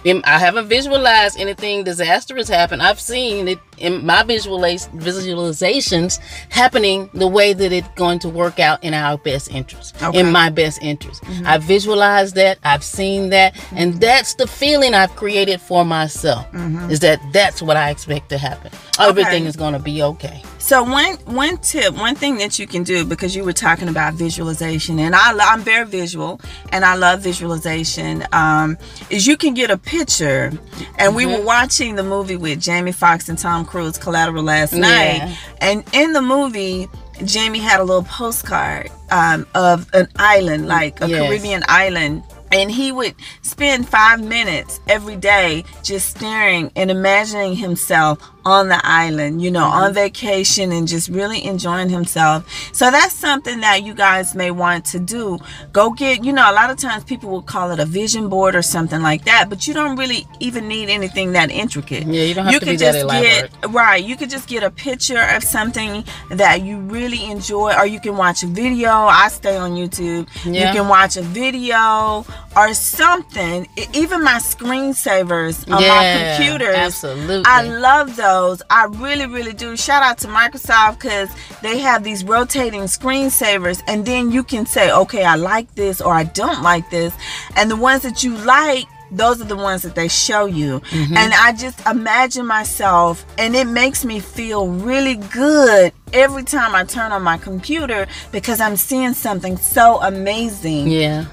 I 0.06 0.38
haven't 0.38 0.68
visualized 0.68 1.38
anything 1.38 1.84
disastrous 1.84 2.48
happen. 2.48 2.80
I've 2.80 3.00
seen 3.00 3.48
it 3.48 3.58
in 3.78 4.04
my 4.04 4.22
visualiz- 4.22 4.90
visualizations 4.94 6.18
happening 6.50 7.08
the 7.14 7.26
way 7.26 7.54
that 7.54 7.72
it's 7.72 7.88
going 7.96 8.18
to 8.20 8.28
work 8.28 8.60
out 8.60 8.84
in 8.84 8.92
our 8.92 9.16
best 9.18 9.50
interest, 9.50 10.00
Okay. 10.02 10.20
in 10.20 10.30
my 10.30 10.50
best 10.50 10.82
interest. 10.82 11.22
Mm-hmm. 11.22 11.46
I've 11.46 11.62
visualized 11.62 12.34
that. 12.34 12.58
I've 12.64 12.84
seen 12.84 13.30
that, 13.30 13.54
mm-hmm. 13.54 13.76
and 13.78 14.00
that's 14.00 14.34
the 14.34 14.46
feeling 14.46 14.94
I've 14.94 15.16
created 15.16 15.60
for 15.60 15.84
myself. 15.84 16.50
Mm-hmm. 16.52 16.90
Is 16.90 17.00
that 17.00 17.20
that's 17.32 17.62
what 17.62 17.76
I 17.76 17.90
expect 17.90 18.28
to 18.28 18.38
happen. 18.38 18.72
Everything 19.00 19.46
is 19.46 19.56
going 19.56 19.72
to 19.72 19.78
be 19.78 20.02
okay. 20.02 20.42
So 20.64 20.82
one 20.82 21.16
one 21.26 21.58
tip, 21.58 21.92
one 21.94 22.14
thing 22.14 22.38
that 22.38 22.58
you 22.58 22.66
can 22.66 22.84
do 22.84 23.04
because 23.04 23.36
you 23.36 23.44
were 23.44 23.52
talking 23.52 23.86
about 23.86 24.14
visualization, 24.14 24.98
and 24.98 25.14
I, 25.14 25.36
I'm 25.52 25.60
very 25.60 25.84
visual, 25.84 26.40
and 26.72 26.86
I 26.86 26.94
love 26.94 27.20
visualization. 27.20 28.24
Um, 28.32 28.78
is 29.10 29.26
you 29.26 29.36
can 29.36 29.52
get 29.52 29.70
a 29.70 29.76
picture, 29.76 30.50
and 30.98 31.14
we 31.14 31.26
were 31.26 31.42
watching 31.44 31.96
the 31.96 32.02
movie 32.02 32.36
with 32.36 32.62
Jamie 32.62 32.92
Foxx 32.92 33.28
and 33.28 33.38
Tom 33.38 33.66
Cruise, 33.66 33.98
Collateral, 33.98 34.42
last 34.42 34.72
night, 34.72 35.16
Yeah. 35.18 35.34
and 35.60 35.84
in 35.92 36.14
the 36.14 36.22
movie. 36.22 36.88
Jamie 37.24 37.60
had 37.60 37.78
a 37.78 37.84
little 37.84 38.02
postcard 38.02 38.90
um, 39.12 39.46
of 39.54 39.88
an 39.94 40.08
island, 40.16 40.66
like 40.66 41.00
a 41.00 41.08
Yes. 41.08 41.20
Caribbean 41.28 41.62
island, 41.68 42.24
and 42.50 42.68
he 42.72 42.90
would 42.90 43.14
spend 43.42 43.88
five 43.88 44.20
minutes 44.20 44.80
every 44.88 45.14
day 45.14 45.62
just 45.84 46.10
staring 46.16 46.72
and 46.74 46.90
imagining 46.90 47.54
himself 47.54 48.18
on 48.44 48.68
the 48.68 48.80
island, 48.84 49.40
you 49.40 49.50
know, 49.50 49.64
on 49.64 49.84
mm-hmm. 49.84 49.94
vacation 49.94 50.72
and 50.72 50.86
just 50.86 51.08
really 51.08 51.44
enjoying 51.44 51.88
himself. 51.88 52.46
So 52.72 52.90
that's 52.90 53.14
something 53.14 53.60
that 53.60 53.82
you 53.84 53.94
guys 53.94 54.34
may 54.34 54.50
want 54.50 54.84
to 54.86 54.98
do. 54.98 55.38
Go 55.72 55.90
get, 55.90 56.24
you 56.24 56.32
know, 56.32 56.50
a 56.50 56.52
lot 56.52 56.70
of 56.70 56.76
times 56.76 57.04
people 57.04 57.30
will 57.30 57.42
call 57.42 57.70
it 57.70 57.80
a 57.80 57.86
vision 57.86 58.28
board 58.28 58.54
or 58.54 58.62
something 58.62 59.00
like 59.00 59.24
that, 59.24 59.48
but 59.48 59.66
you 59.66 59.74
don't 59.74 59.96
really 59.96 60.26
even 60.40 60.68
need 60.68 60.90
anything 60.90 61.32
that 61.32 61.50
intricate. 61.50 62.06
Yeah, 62.06 62.24
you 62.24 62.34
don't 62.34 62.46
have 62.46 62.54
to 62.54 62.60
be 62.60 62.72
could 62.72 62.78
that 62.80 62.92
just 62.92 62.98
elaborate. 62.98 63.60
get 63.60 63.70
right. 63.70 64.04
You 64.04 64.16
could 64.16 64.30
just 64.30 64.48
get 64.48 64.62
a 64.62 64.70
picture 64.70 65.22
of 65.34 65.42
something 65.42 66.04
that 66.30 66.62
you 66.62 66.78
really 66.80 67.24
enjoy, 67.30 67.74
or 67.78 67.86
you 67.86 68.00
can 68.00 68.16
watch 68.16 68.42
a 68.42 68.46
video. 68.46 68.90
I 68.90 69.28
stay 69.28 69.56
on 69.56 69.72
YouTube. 69.72 70.28
Yeah. 70.44 70.68
You 70.68 70.78
can 70.78 70.88
watch 70.88 71.16
a 71.16 71.22
video 71.22 72.26
or 72.56 72.74
something. 72.74 73.66
Even 73.94 74.22
my 74.22 74.34
screensavers 74.34 75.66
on 75.68 75.80
my 75.80 75.84
Yeah, 75.84 76.36
computers. 76.36 76.76
absolutely. 76.76 77.44
I 77.46 77.62
love 77.62 78.16
those. 78.16 78.33
I 78.70 78.86
really, 78.90 79.26
really 79.26 79.52
do. 79.52 79.76
Shout 79.76 80.02
out 80.02 80.18
to 80.18 80.28
Microsoft 80.28 80.94
because 80.94 81.30
they 81.62 81.78
have 81.78 82.02
these 82.02 82.24
rotating 82.24 82.82
screensavers, 82.82 83.82
and 83.86 84.04
then 84.04 84.30
you 84.30 84.42
can 84.42 84.66
say, 84.66 84.92
okay, 84.92 85.24
I 85.24 85.36
like 85.36 85.74
this 85.74 86.00
or 86.00 86.12
I 86.12 86.24
don't 86.24 86.62
like 86.62 86.90
this. 86.90 87.14
And 87.56 87.70
the 87.70 87.76
ones 87.76 88.02
that 88.02 88.24
you 88.24 88.36
like, 88.38 88.86
those 89.10 89.40
are 89.40 89.44
the 89.44 89.56
ones 89.56 89.82
that 89.82 89.94
they 89.94 90.08
show 90.08 90.46
you. 90.46 90.80
Mm-hmm. 90.80 91.16
And 91.16 91.32
I 91.34 91.52
just 91.52 91.86
imagine 91.86 92.46
myself, 92.46 93.24
and 93.38 93.54
it 93.54 93.66
makes 93.66 94.04
me 94.04 94.18
feel 94.20 94.68
really 94.68 95.16
good 95.16 95.92
every 96.12 96.42
time 96.42 96.74
I 96.74 96.84
turn 96.84 97.12
on 97.12 97.22
my 97.22 97.38
computer 97.38 98.06
because 98.32 98.60
I'm 98.60 98.76
seeing 98.76 99.14
something 99.14 99.56
so 99.56 100.00
amazing 100.02 100.88
Yeah. 100.88 101.26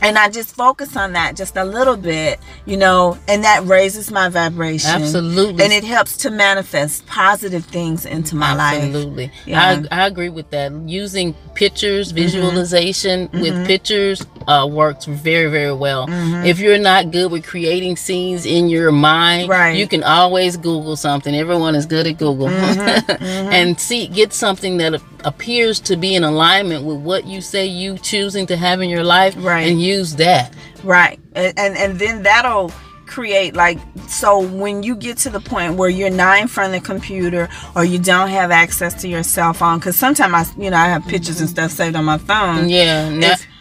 And 0.00 0.18
I 0.18 0.28
just 0.28 0.54
focus 0.54 0.96
on 0.96 1.12
that 1.12 1.36
just 1.36 1.56
a 1.56 1.64
little 1.64 1.96
bit, 1.96 2.38
you 2.66 2.76
know, 2.76 3.18
and 3.26 3.44
that 3.44 3.64
raises 3.64 4.10
my 4.10 4.28
vibration. 4.28 4.90
Absolutely. 4.90 5.64
And 5.64 5.72
it 5.72 5.84
helps 5.84 6.16
to 6.18 6.30
manifest 6.30 7.06
positive 7.06 7.64
things 7.64 8.06
into 8.06 8.36
my 8.36 8.54
life. 8.54 8.82
Absolutely. 8.82 9.30
Yeah. 9.46 9.76
Mm-hmm. 9.76 9.86
I, 9.92 10.04
I 10.04 10.06
agree 10.06 10.28
with 10.28 10.50
that. 10.50 10.72
Using 10.72 11.34
pictures, 11.54 12.12
visualization 12.12 13.28
with 13.32 13.66
pictures 13.66 14.24
uh, 14.48 14.66
works 14.66 15.04
very, 15.04 15.50
very 15.50 15.72
well. 15.74 16.06
If 16.44 16.58
you're 16.58 16.78
not 16.78 17.10
good 17.12 17.30
with 17.30 17.46
creating 17.46 17.96
scenes 17.96 18.46
in 18.46 18.68
your 18.68 18.90
mind, 18.90 19.48
Right. 19.48 19.76
you 19.76 19.86
can 19.86 20.02
always 20.02 20.56
Google 20.56 20.96
something. 20.96 21.34
Everyone 21.34 21.74
is 21.74 21.86
good 21.86 22.06
at 22.06 22.16
Google. 22.18 22.48
Mm-hmm. 22.48 23.12
and 23.52 23.78
see, 23.78 24.08
get 24.08 24.32
something 24.32 24.78
that 24.78 25.00
appears 25.24 25.78
to 25.80 25.96
be 25.96 26.14
in 26.14 26.24
alignment 26.24 26.84
with 26.84 26.96
what 26.98 27.26
you 27.26 27.40
say 27.40 27.66
you 27.66 27.98
choosing 27.98 28.46
to 28.46 28.56
have 28.56 28.80
in 28.80 28.88
your 28.88 29.04
life 29.04 29.34
Right. 29.38 29.68
and 29.68 29.80
use 29.80 30.16
that. 30.16 30.52
Right. 30.82 31.20
And, 31.34 31.52
and 31.58 31.76
and 31.76 31.98
then 31.98 32.22
that'll 32.22 32.72
create 33.06 33.54
like 33.56 33.78
so 34.06 34.38
when 34.38 34.82
you 34.82 34.94
get 34.94 35.16
to 35.16 35.30
the 35.30 35.40
point 35.40 35.74
where 35.76 35.88
you're 35.88 36.10
not 36.10 36.38
in 36.40 36.46
front 36.46 36.74
of 36.74 36.80
the 36.80 36.86
computer 36.86 37.48
or 37.74 37.82
you 37.84 37.98
don't 37.98 38.28
have 38.28 38.50
access 38.50 38.92
to 39.00 39.08
your 39.08 39.22
cell 39.22 39.52
phone 39.54 39.78
because 39.78 39.96
sometimes 39.96 40.34
I 40.34 40.62
you 40.62 40.70
know 40.70 40.76
I 40.76 40.88
have 40.88 41.06
pictures 41.06 41.40
and 41.40 41.48
stuff 41.48 41.70
saved 41.70 41.96
on 41.96 42.04
my 42.04 42.18
phone 42.18 42.68
Yeah. 42.68 43.08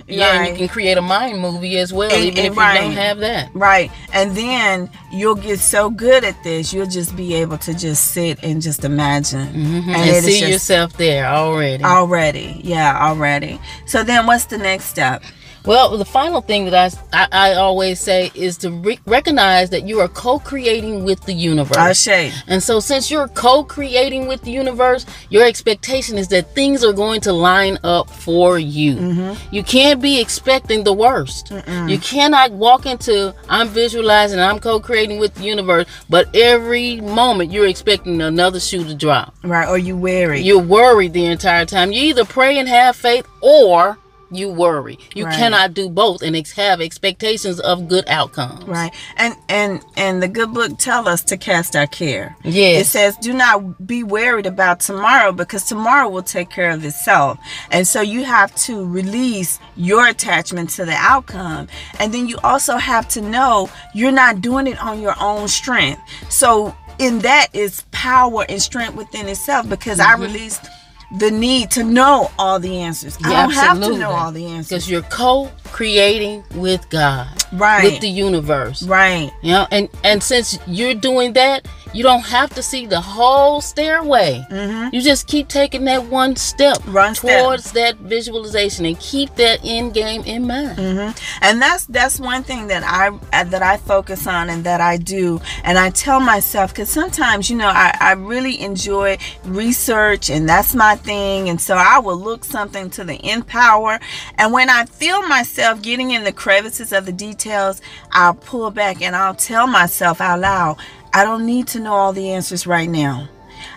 Yeah, 0.07 0.41
and 0.43 0.47
you 0.49 0.55
can 0.55 0.67
create 0.69 0.97
a 0.97 1.01
mind 1.01 1.39
movie 1.41 1.77
as 1.77 1.91
well, 1.91 2.11
And- 2.11 2.23
even 2.23 2.37
and 2.37 2.47
if 2.47 2.55
you 2.55 2.81
don't 2.81 2.91
have 2.93 3.19
that. 3.19 3.49
Right. 3.53 3.91
And 4.13 4.35
then 4.37 4.89
you'll 5.11 5.35
get 5.35 5.59
so 5.59 5.89
good 5.89 6.23
at 6.23 6.41
this, 6.43 6.71
you'll 6.71 6.85
just 6.87 7.15
be 7.15 7.33
able 7.33 7.57
to 7.59 7.73
just 7.73 8.11
sit 8.11 8.39
and 8.43 8.61
just 8.61 8.85
imagine. 8.85 9.47
Mm-hmm. 9.47 9.89
And, 9.89 10.09
it 10.09 10.15
is 10.15 10.25
see 10.25 10.39
just- 10.39 10.51
yourself 10.51 10.93
there 10.97 11.25
already. 11.25 11.83
Already. 11.83 12.61
Yeah, 12.63 12.97
already. 12.99 13.59
So 13.85 14.03
then 14.03 14.25
what's 14.25 14.45
the 14.45 14.57
next 14.57 14.85
step? 14.85 15.23
Well, 15.67 15.97
the 15.97 16.05
final 16.05 16.39
thing 16.39 16.63
that 16.69 16.97
I, 17.13 17.27
I, 17.31 17.51
I 17.51 17.53
always 17.55 17.99
say 17.99 18.31
is 18.33 18.57
to 18.59 18.71
re- 18.71 18.99
recognize 19.05 19.69
that 19.71 19.83
you 19.83 19.99
are 19.99 20.07
co-creating 20.07 21.03
with 21.03 21.21
the 21.25 21.33
universe. 21.33 21.77
Ashay. 21.77 22.31
and 22.47 22.63
so 22.63 22.79
since 22.79 23.11
you're 23.11 23.27
co-creating 23.27 24.27
with 24.27 24.41
the 24.43 24.51
universe, 24.51 25.05
your 25.29 25.45
expectation 25.45 26.17
is 26.17 26.29
that 26.29 26.55
things 26.55 26.85
are 26.85 26.93
going 26.93 27.19
to 27.21 27.33
line 27.33 27.77
up 27.83 28.09
for 28.09 28.57
you. 28.57 28.95
Mm-hmm. 28.95 29.53
You 29.53 29.61
can't 29.61 30.01
be 30.01 30.21
expecting 30.21 30.85
the 30.85 30.93
worst. 30.93 31.51
You 31.87 31.99
cannot 31.99 32.51
walk 32.53 32.85
into 32.85 33.35
I'm 33.49 33.67
visualizing, 33.67 34.39
I'm 34.39 34.59
co-creating 34.59 35.19
with 35.19 35.35
the 35.35 35.43
universe, 35.43 35.85
but 36.09 36.33
every 36.33 37.01
moment 37.01 37.51
you're 37.51 37.67
expecting 37.67 38.21
another 38.21 38.59
shoe 38.61 38.85
to 38.85 38.95
drop. 38.95 39.35
Right. 39.43 39.67
Or 39.67 39.77
you 39.77 39.97
weary. 39.97 40.39
You're 40.39 40.59
worried 40.59 41.11
the 41.11 41.25
entire 41.25 41.65
time. 41.65 41.91
You 41.91 42.03
either 42.03 42.23
pray 42.23 42.57
and 42.57 42.69
have 42.69 42.95
faith 42.95 43.27
or 43.41 43.97
you 44.31 44.49
worry. 44.49 44.97
You 45.13 45.25
Right. 45.25 45.35
cannot 45.35 45.73
do 45.73 45.89
both 45.89 46.21
and 46.21 46.35
ex- 46.35 46.53
have 46.53 46.81
expectations 46.81 47.59
of 47.59 47.87
good 47.87 48.05
outcomes. 48.07 48.65
Right. 48.65 48.93
And 49.17 49.35
and 49.49 49.81
and 49.95 50.21
the 50.21 50.27
good 50.27 50.53
book 50.53 50.77
tell 50.79 51.07
us 51.07 51.21
to 51.23 51.37
cast 51.37 51.75
our 51.75 51.87
care. 51.87 52.35
Yes. 52.43 52.81
It 52.81 52.89
says 52.89 53.17
do 53.17 53.33
not 53.33 53.85
be 53.85 54.03
worried 54.03 54.45
about 54.45 54.79
tomorrow 54.79 55.31
because 55.31 55.63
tomorrow 55.63 56.09
will 56.09 56.23
take 56.23 56.49
care 56.49 56.71
of 56.71 56.83
itself. 56.83 57.37
And 57.71 57.87
so 57.87 58.01
you 58.01 58.23
have 58.25 58.53
to 58.67 58.85
release 58.85 59.59
your 59.75 60.07
attachment 60.07 60.69
to 60.71 60.85
the 60.85 60.95
outcome. 60.95 61.67
And 61.99 62.13
then 62.13 62.27
you 62.27 62.37
also 62.43 62.77
have 62.77 63.07
to 63.09 63.21
know 63.21 63.69
you're 63.93 64.11
not 64.11 64.41
doing 64.41 64.67
it 64.67 64.81
on 64.81 65.01
your 65.01 65.15
own 65.19 65.47
strength. 65.47 66.01
So 66.29 66.75
in 66.99 67.19
that 67.19 67.47
is 67.53 67.83
power 67.91 68.45
and 68.49 68.61
strength 68.61 68.95
within 68.95 69.27
itself 69.27 69.69
because 69.69 69.99
I 69.99 70.13
mm-hmm. 70.13 70.23
released 70.23 70.67
the 71.11 71.31
need 71.31 71.71
to 71.71 71.83
know 71.83 72.29
all 72.37 72.59
the 72.59 72.79
answers. 72.79 73.17
I 73.23 73.43
don't 73.43 73.53
have 73.53 73.81
to 73.81 73.97
know 73.97 74.11
all 74.11 74.31
the 74.31 74.45
answers. 74.45 74.69
Because 74.69 74.89
you're 74.89 75.03
co-creating 75.03 76.43
with 76.55 76.89
God. 76.89 77.27
Right. 77.53 77.83
With 77.83 78.01
the 78.01 78.09
universe. 78.09 78.83
Right. 78.83 79.31
You 79.41 79.53
know, 79.53 79.67
and 79.71 79.89
and 80.03 80.21
since 80.21 80.59
you're 80.67 80.93
doing 80.93 81.33
that, 81.33 81.67
you 81.97 82.03
don't 82.03 82.25
have 82.37 82.49
to 82.57 82.61
see 82.61 82.85
the 82.85 83.01
whole 83.15 83.59
stairway. 83.61 84.45
Mhm. 84.51 84.93
You 84.93 85.01
just 85.01 85.23
keep 85.27 85.47
taking 85.47 85.83
that 85.85 86.03
one 86.05 86.35
step 86.35 86.77
One 86.87 87.15
step. 87.15 87.39
towards 87.41 87.71
that 87.79 87.93
visualization 87.97 88.85
and 88.85 88.97
keep 88.99 89.29
that 89.35 89.59
end 89.63 89.93
game 89.93 90.21
in 90.33 90.41
mind. 90.47 90.77
hmm 90.77 91.09
And 91.41 91.61
that's 91.63 91.85
that's 91.97 92.19
one 92.19 92.43
thing 92.43 92.67
that 92.67 92.83
I 92.83 93.05
uh, 93.37 93.43
that 93.53 93.63
I 93.73 93.75
focus 93.93 94.27
on 94.27 94.43
and 94.53 94.63
that 94.69 94.81
I 94.81 94.97
do, 94.97 95.41
and 95.63 95.75
I 95.85 95.89
tell 96.05 96.19
myself 96.19 96.67
because 96.73 96.89
sometimes 96.89 97.49
you 97.49 97.57
know 97.61 97.71
I, 97.85 97.89
I 98.09 98.11
really 98.33 98.55
enjoy 98.61 99.17
research 99.61 100.29
and 100.29 100.47
that's 100.47 100.73
my 100.75 100.95
thing, 100.95 101.49
and 101.49 101.59
so 101.59 101.75
I 101.75 101.97
will 101.99 102.17
look 102.29 102.45
something 102.45 102.89
to 102.91 103.03
the 103.03 103.15
end 103.31 103.47
power, 103.47 103.99
and 104.37 104.53
when 104.53 104.69
I 104.69 104.85
feel 104.85 105.21
myself 105.27 105.81
getting 105.81 106.11
in 106.11 106.23
the 106.23 106.31
crevices 106.31 106.91
of 106.93 107.05
the 107.05 107.11
details, 107.11 107.81
I'll 108.11 108.33
pull 108.35 108.69
back 108.71 109.01
and 109.01 109.15
I'll 109.15 109.35
tell 109.51 109.67
myself 109.67 110.21
out 110.21 110.39
loud, 110.39 110.77
I 111.13 111.23
don't 111.23 111.45
need 111.45 111.67
to 111.69 111.79
know 111.79 111.93
all 111.93 112.13
the 112.13 112.31
answers 112.31 112.67
right 112.67 112.89
now. 112.89 113.27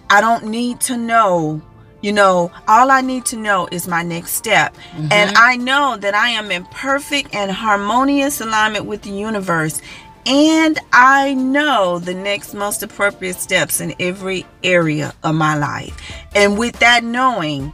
I 0.09 0.21
don't 0.21 0.47
need 0.47 0.81
to 0.83 0.97
know. 0.97 1.63
You 2.03 2.13
know, 2.13 2.51
all 2.67 2.91
I 2.91 3.03
need 3.03 3.27
to 3.27 3.37
know 3.37 3.69
is 3.71 3.87
my 3.87 4.03
next 4.03 4.33
step. 4.33 4.75
Mm-hmm. 4.75 5.13
And 5.13 5.37
I 5.37 5.57
know 5.57 5.97
that 5.99 6.15
I 6.15 6.31
am 6.31 6.51
in 6.51 6.65
perfect 6.67 7.35
and 7.35 7.51
harmonious 7.51 8.41
alignment 8.41 8.87
with 8.87 9.03
the 9.03 9.11
universe. 9.11 9.83
And 10.27 10.79
I 10.93 11.35
know 11.35 11.99
the 11.99 12.15
next 12.15 12.55
most 12.55 12.83
appropriate 12.83 13.37
steps 13.37 13.81
in 13.81 13.95
every 14.01 14.47
area 14.63 15.15
of 15.23 15.35
my 15.35 15.57
life. 15.57 15.97
And 16.35 16.59
with 16.59 16.79
that 16.81 17.05
knowing, 17.05 17.73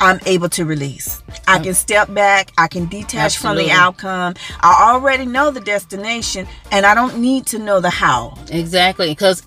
I'm 0.00 0.20
able 0.26 0.48
to 0.50 0.64
release. 0.64 1.22
I 1.48 1.58
can 1.58 1.74
step 1.74 2.12
back, 2.12 2.52
I 2.58 2.68
can 2.68 2.86
detach 2.86 3.38
from 3.38 3.56
the 3.56 3.70
outcome. 3.70 4.34
I 4.60 4.90
already 4.92 5.26
know 5.26 5.50
the 5.50 5.60
destination, 5.60 6.46
and 6.70 6.84
I 6.84 6.94
don't 6.94 7.18
need 7.18 7.46
to 7.46 7.58
know 7.58 7.80
the 7.80 7.90
how. 7.90 8.36
Exactly, 8.50 9.08
because 9.08 9.42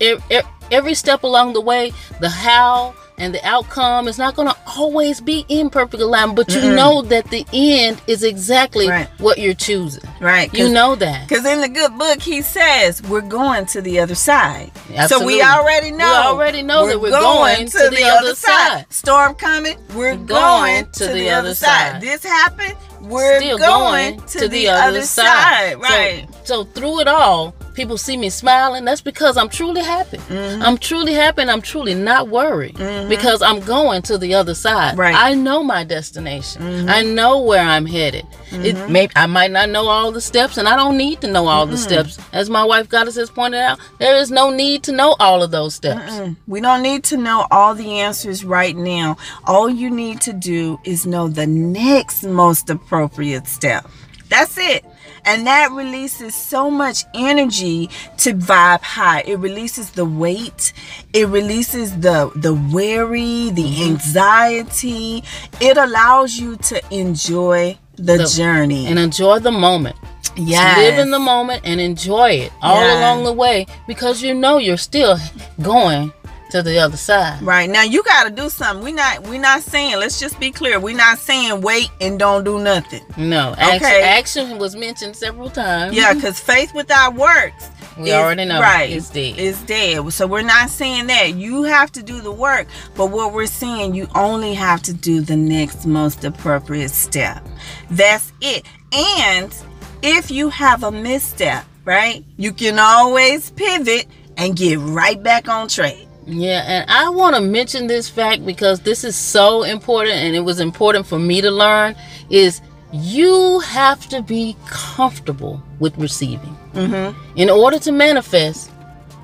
every 0.70 0.94
step 0.94 1.22
along 1.22 1.52
the 1.52 1.60
way, 1.60 1.92
the 2.20 2.28
how 2.28 2.94
and 3.20 3.34
the 3.34 3.46
outcome 3.46 4.08
is 4.08 4.18
not 4.18 4.34
going 4.34 4.48
to 4.48 4.56
always 4.76 5.20
be 5.20 5.44
in 5.48 5.68
perfect 5.70 6.02
alignment, 6.02 6.36
but 6.36 6.52
you 6.54 6.62
know 6.74 7.02
that 7.02 7.26
the 7.30 7.44
end 7.52 8.00
is 8.06 8.24
exactly 8.24 8.88
Right. 8.88 9.08
what 9.18 9.38
you're 9.38 9.54
choosing. 9.54 10.02
Right? 10.20 10.52
You 10.54 10.70
know 10.72 10.94
that. 10.96 11.28
Because 11.28 11.44
in 11.44 11.60
the 11.60 11.68
good 11.68 11.96
book, 11.98 12.20
he 12.22 12.40
says 12.42 13.02
we're 13.02 13.20
going 13.20 13.66
to 13.66 13.82
the 13.82 14.00
other 14.00 14.14
side. 14.14 14.72
Absolutely. 14.94 15.06
So 15.06 15.24
we 15.26 15.42
already 15.42 15.90
know. 15.90 15.98
We 16.06 16.28
already 16.38 16.62
know 16.62 16.86
that 16.86 17.00
we're 17.00 17.10
going 17.10 17.66
to 17.66 17.90
the 17.90 18.04
other 18.04 18.34
side. 18.34 18.86
Storm 18.88 19.34
coming, 19.34 19.76
we're 19.94 20.16
going, 20.16 20.90
to, 20.92 21.08
the, 21.08 21.30
other 21.30 21.54
side. 21.54 22.00
This 22.00 22.24
happened, 22.24 22.74
we're 23.02 23.38
Still 23.40 23.58
going, 23.58 24.20
to, 24.22 24.48
the, 24.48 24.68
other 24.68 25.02
side. 25.02 25.72
So- 25.74 25.80
Right. 25.80 26.26
So, 26.44 26.64
through 26.64 27.00
it 27.00 27.08
all, 27.08 27.54
people 27.80 27.96
see 27.96 28.18
me 28.18 28.28
smiling. 28.28 28.84
That's 28.84 29.00
because 29.00 29.38
I'm 29.38 29.48
truly 29.48 29.82
happy. 29.82 30.18
Mm-hmm. 30.18 30.62
I'm 30.62 30.76
truly 30.76 31.14
happy 31.14 31.40
and 31.40 31.50
I'm 31.50 31.62
truly 31.62 31.94
not 31.94 32.28
worried 32.28 32.76
because 33.08 33.40
I'm 33.40 33.60
going 33.60 34.02
to 34.02 34.18
the 34.18 34.34
other 34.34 34.54
side. 34.54 34.98
Right. 34.98 35.14
Mm-hmm. 35.14 35.24
I 35.24 35.34
know 35.34 35.62
my 35.62 35.82
destination. 35.84 36.88
I 36.90 37.02
know 37.02 37.40
where 37.40 37.62
I'm 37.62 37.86
headed. 37.86 38.26
It 38.52 38.90
may 38.90 39.08
I 39.16 39.26
might 39.26 39.50
not 39.50 39.70
know 39.70 39.86
all 39.86 40.12
the 40.12 40.20
steps 40.20 40.58
and 40.58 40.68
I 40.68 40.76
don't 40.76 40.98
need 40.98 41.22
to 41.22 41.28
know 41.28 41.46
all 41.46 41.66
the 41.66 41.78
steps. 41.78 42.18
As 42.34 42.50
my 42.50 42.64
wife 42.64 42.88
Goddess 42.90 43.16
has 43.16 43.30
pointed 43.30 43.60
out, 43.60 43.78
there 43.98 44.16
is 44.16 44.30
no 44.30 44.50
need 44.50 44.82
to 44.84 44.92
know 44.92 45.16
all 45.18 45.42
of 45.42 45.50
those 45.50 45.74
steps. 45.74 46.20
we 46.46 46.60
don't 46.60 46.82
need 46.82 47.02
to 47.04 47.16
know 47.16 47.46
all 47.50 47.74
the 47.74 48.00
answers 48.00 48.44
right 48.44 48.76
now. 48.76 49.16
All 49.46 49.70
you 49.70 49.88
need 49.90 50.20
to 50.22 50.34
do 50.34 50.78
is 50.84 51.06
know 51.06 51.28
the 51.28 51.46
next 51.46 52.24
most 52.24 52.68
appropriate 52.68 53.46
step. 53.46 53.88
That's 54.30 54.56
it. 54.56 54.84
And 55.24 55.46
that 55.46 55.70
releases 55.72 56.34
so 56.34 56.70
much 56.70 57.04
energy 57.14 57.90
to 58.18 58.32
vibe 58.32 58.80
high. 58.80 59.20
It 59.26 59.38
releases 59.38 59.90
the 59.90 60.04
weight. 60.06 60.72
It 61.12 61.28
releases 61.28 61.98
the 61.98 62.30
the 62.36 62.54
worry, 62.54 63.50
the 63.50 63.62
mm-hmm. 63.64 63.90
anxiety. 63.92 65.22
It 65.60 65.76
allows 65.76 66.36
you 66.38 66.56
to 66.56 66.80
enjoy 66.90 67.76
the, 67.96 68.16
The- 68.18 68.26
journey. 68.26 68.86
And 68.86 68.98
enjoy 68.98 69.40
the 69.40 69.52
moment. 69.52 69.96
yes. 70.36 70.78
Live 70.78 70.98
in 70.98 71.10
the 71.10 71.18
moment 71.18 71.62
and 71.64 71.80
enjoy 71.80 72.30
it 72.30 72.52
all 72.62 72.80
Yeah. 72.80 73.00
along 73.00 73.24
the 73.24 73.32
way 73.32 73.66
because 73.86 74.22
you 74.22 74.32
know 74.32 74.56
you're 74.58 74.78
still 74.78 75.18
going 75.60 76.12
to 76.50 76.62
the 76.62 76.78
other 76.78 76.96
side. 76.96 77.40
Right 77.42 77.68
now, 77.70 77.82
you 77.82 78.02
got 78.02 78.24
to 78.24 78.30
do 78.30 78.48
something. 78.50 78.84
We 78.84 78.92
not 78.92 79.26
we 79.26 79.38
not 79.38 79.62
saying. 79.62 79.98
Let's 79.98 80.18
just 80.20 80.38
be 80.40 80.50
clear. 80.50 80.78
We 80.80 80.94
not 80.94 81.18
saying 81.18 81.60
wait 81.60 81.88
and 82.00 82.18
don't 82.18 82.44
do 82.44 82.58
nothing. 82.58 83.04
No, 83.16 83.54
action, 83.58 83.86
Okay. 83.86 84.02
action 84.02 84.58
was 84.58 84.74
mentioned 84.76 85.16
several 85.16 85.50
times. 85.50 85.94
Yeah, 85.94 86.12
because 86.14 86.38
faith 86.40 86.72
without 86.74 87.14
works. 87.14 87.68
We 87.98 88.08
is- 88.10 88.14
already 88.14 88.44
know 88.46 88.60
right 88.60 88.90
it's 88.90 89.10
dead. 89.10 89.38
It's 89.38 89.60
dead. 89.62 90.12
So 90.12 90.26
we're 90.26 90.42
not 90.42 90.70
saying 90.70 91.08
that 91.08 91.34
you 91.34 91.64
have 91.64 91.92
to 91.92 92.02
do 92.02 92.20
the 92.20 92.32
work, 92.32 92.66
but 92.96 93.06
what 93.06 93.32
we're 93.32 93.46
saying 93.46 93.94
you 93.94 94.08
only 94.14 94.54
have 94.54 94.80
to 94.82 94.92
do 94.92 95.20
the 95.20 95.36
next 95.36 95.86
most 95.86 96.24
appropriate 96.24 96.90
step. 96.92 97.46
That's 97.90 98.32
it. 98.40 98.64
And 98.92 99.54
if 100.02 100.30
you 100.30 100.48
have 100.48 100.82
a 100.82 100.90
misstep, 100.90 101.64
right, 101.84 102.24
you 102.38 102.52
can 102.52 102.78
always 102.78 103.50
pivot 103.50 104.06
and 104.38 104.56
get 104.56 104.78
right 104.78 105.22
back 105.22 105.48
on 105.48 105.68
track. 105.68 105.96
Yeah, 106.32 106.62
and 106.66 106.90
I 106.90 107.08
want 107.10 107.34
to 107.36 107.40
mention 107.42 107.86
this 107.86 108.08
fact 108.08 108.44
because 108.46 108.80
this 108.80 109.04
is 109.04 109.16
so 109.16 109.62
important 109.62 110.14
and 110.16 110.34
it 110.36 110.40
was 110.40 110.60
important 110.60 111.06
for 111.06 111.18
me 111.18 111.40
to 111.40 111.50
learn 111.50 111.96
is 112.30 112.60
you 112.92 113.60
have 113.60 114.08
to 114.08 114.22
be 114.22 114.56
comfortable 114.66 115.62
with 115.78 115.96
receiving. 115.98 116.56
Mm-hmm. 116.74 117.18
In 117.36 117.50
order 117.50 117.78
to 117.80 117.92
manifest, 117.92 118.70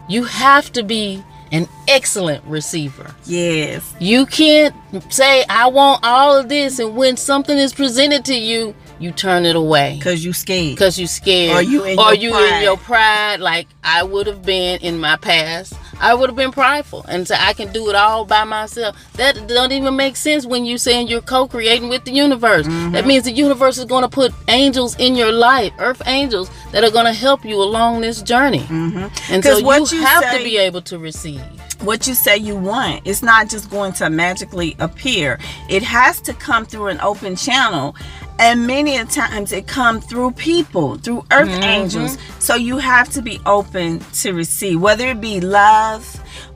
you 0.09 0.25
have 0.25 0.73
to 0.73 0.83
be 0.83 1.23
an 1.53 1.69
excellent 1.89 2.45
receiver. 2.45 3.15
Yes. 3.25 3.95
You 4.01 4.27
can't 4.27 4.75
say 5.13 5.45
I 5.49 5.69
want 5.69 6.01
all 6.05 6.37
of 6.37 6.49
this 6.49 6.79
and 6.81 6.97
when 6.97 7.17
something 7.17 7.57
is 7.57 7.73
presented 7.73 8.25
to 8.27 8.35
you, 8.35 8.75
you 8.99 9.13
turn 9.13 9.45
it 9.45 9.55
away 9.57 10.01
Cause 10.03 10.25
you 10.25 10.33
scared. 10.33 10.75
because 10.75 10.99
you're 10.99 11.07
scared 11.07 11.55
Or 11.55 11.61
you 11.63 11.85
in 11.85 11.99
or 11.99 12.15
your 12.15 12.23
you 12.23 12.31
pride. 12.31 12.57
in 12.57 12.63
your 12.63 12.77
pride 12.79 13.41
like 13.41 13.67
i 13.85 14.03
would 14.03 14.27
have 14.27 14.43
been 14.43 14.81
in 14.81 14.99
my 14.99 15.17
past 15.17 15.75
i 16.01 16.15
would 16.15 16.29
have 16.29 16.37
been 16.37 16.53
prideful 16.53 17.05
and 17.09 17.27
say 17.27 17.37
i 17.39 17.53
can 17.53 17.73
do 17.73 17.89
it 17.89 17.95
all 17.95 18.25
by 18.25 18.45
myself 18.45 18.97
that 19.15 19.47
don't 19.49 19.73
even 19.73 19.97
make 19.97 20.17
sense 20.17 20.47
when 20.47 20.65
you're 20.65 20.79
saying 20.79 21.09
you're 21.09 21.21
co-creating 21.21 21.89
with 21.89 22.05
the 22.05 22.13
universe 22.13 22.67
Mm-hmm. 22.67 22.93
that 22.93 23.07
means 23.07 23.25
the 23.25 23.33
universe 23.33 23.79
is 23.79 23.85
going 23.85 24.03
to 24.03 24.09
put 24.09 24.33
angels 24.49 24.97
in 24.99 25.15
your 25.15 25.33
life 25.33 25.73
earth 25.79 26.03
angels 26.07 26.51
that 26.73 26.85
are 26.85 26.91
going 26.91 27.07
to 27.07 27.13
help 27.13 27.45
you 27.45 27.57
along 27.63 28.01
this 28.01 28.23
journey 28.23 28.61
Mhm. 28.61 29.11
and 29.31 29.43
so 29.45 29.61
what 29.61 29.91
you, 29.93 29.99
you 29.99 30.05
have 30.05 30.23
say- 30.25 30.39
to 30.39 30.45
be 30.45 30.57
able 30.59 30.83
to 30.83 30.99
receive 30.99 31.41
what 31.83 32.07
you 32.07 32.15
say 32.15 32.39
you 32.39 32.57
want. 32.57 33.03
It's 33.05 33.23
not 33.23 33.51
just 33.51 33.69
going 33.69 33.93
to 34.01 34.09
magically 34.09 34.75
appear. 34.79 35.39
It 35.69 35.83
has 35.83 36.23
to 36.23 36.33
come 36.33 36.65
through 36.65 36.87
an 36.87 36.99
open 37.03 37.37
channel. 37.37 37.95
And 38.39 38.67
many 38.67 38.97
a 38.97 39.05
times 39.07 39.53
it 39.53 39.67
come 39.67 40.01
through 40.01 40.33
people, 40.33 40.97
through 40.97 41.25
earth 41.31 41.49
mm-hmm. 41.49 41.63
angels. 41.63 42.19
So 42.39 42.55
you 42.55 42.79
have 42.79 43.09
to 43.11 43.23
be 43.23 43.41
open 43.47 44.01
to 44.01 44.33
receive, 44.33 44.81
whether 44.81 45.09
it 45.09 45.21
be 45.21 45.41
love, 45.41 46.05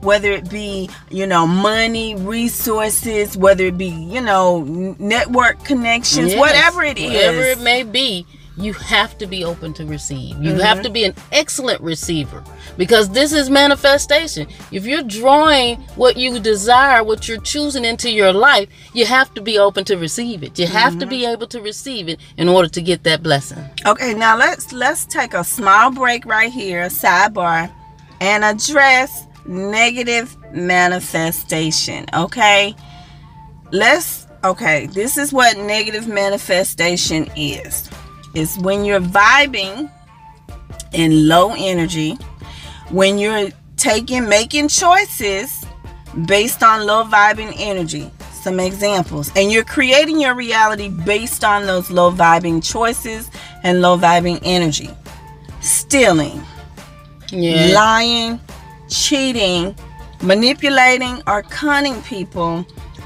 whether 0.01 0.31
it 0.31 0.49
be, 0.49 0.89
you 1.09 1.25
know, 1.25 1.47
money, 1.47 2.15
resources, 2.15 3.35
whether 3.35 3.65
it 3.65 3.77
be, 3.77 3.89
you 3.89 4.21
know, 4.21 4.61
network 4.99 5.63
connections, 5.63 6.31
Yes, 6.31 6.39
whatever 6.39 6.83
it 6.83 6.97
is. 6.97 7.11
whatever 7.11 7.41
it 7.41 7.59
may 7.61 7.83
be 7.83 8.25
you 8.57 8.73
have 8.73 9.17
to 9.17 9.25
be 9.27 9.43
open 9.45 9.73
to 9.73 9.85
receive 9.85 10.35
you 10.43 10.53
have 10.55 10.77
Mm-hmm. 10.77 10.83
to 10.83 10.89
be 10.89 11.03
an 11.05 11.13
excellent 11.31 11.79
receiver 11.81 12.43
because 12.77 13.09
this 13.09 13.31
is 13.31 13.49
manifestation 13.49 14.47
if 14.71 14.85
you're 14.85 15.03
drawing 15.03 15.77
what 15.95 16.17
you 16.17 16.37
desire 16.39 17.03
what 17.03 17.27
you're 17.27 17.39
choosing 17.39 17.85
into 17.85 18.09
your 18.11 18.33
life 18.33 18.67
you 18.93 19.05
have 19.05 19.33
to 19.35 19.41
be 19.41 19.57
open 19.57 19.85
to 19.85 19.95
receive 19.95 20.43
it 20.43 20.59
you 20.59 20.67
have 20.67 20.93
to 20.99 21.05
Mm-hmm. 21.05 21.09
be 21.09 21.25
able 21.25 21.47
to 21.47 21.61
receive 21.61 22.09
it 22.09 22.19
in 22.37 22.49
order 22.49 22.67
to 22.67 22.81
get 22.81 23.03
that 23.03 23.23
blessing 23.23 23.63
Okay, 23.85 24.13
now 24.13 24.37
let's 24.37 24.71
let's 24.73 25.05
take 25.05 25.33
a 25.33 25.43
small 25.43 25.89
break 25.91 26.25
right 26.25 26.51
here, 26.51 26.81
a 26.83 26.87
sidebar, 26.87 27.71
and 28.19 28.43
address 28.43 29.25
negative 29.47 30.35
manifestation. 30.53 32.05
Okay, 32.13 32.75
let's. 33.71 34.27
Okay, 34.43 34.87
this 34.87 35.17
is 35.17 35.31
what 35.31 35.57
negative 35.57 36.07
manifestation 36.07 37.29
is. 37.35 37.89
It's 38.33 38.57
when 38.57 38.85
you're 38.85 39.01
vibing 39.01 39.91
in 40.93 41.27
low 41.27 41.53
energy, 41.57 42.17
when 42.89 43.17
you're 43.17 43.49
taking 43.77 44.29
making 44.29 44.67
choices 44.67 45.65
based 46.25 46.63
on 46.63 46.85
low 46.85 47.03
vibing 47.03 47.53
energy. 47.57 48.11
Some 48.31 48.59
examples. 48.59 49.31
And 49.35 49.51
you're 49.51 49.63
creating 49.63 50.19
your 50.19 50.33
reality 50.35 50.89
based 50.89 51.43
on 51.43 51.65
those 51.65 51.91
low 51.91 52.11
vibing 52.11 52.63
choices 52.63 53.29
and 53.63 53.81
low 53.81 53.97
vibing 53.97 54.39
energy. 54.43 54.89
Stealing, 55.61 56.41
yeah 57.31 57.71
lying, 57.73 58.39
cheating, 58.89 59.75
manipulating, 60.21 61.21
or 61.27 61.43
cunning 61.43 62.01
people. 62.03 62.65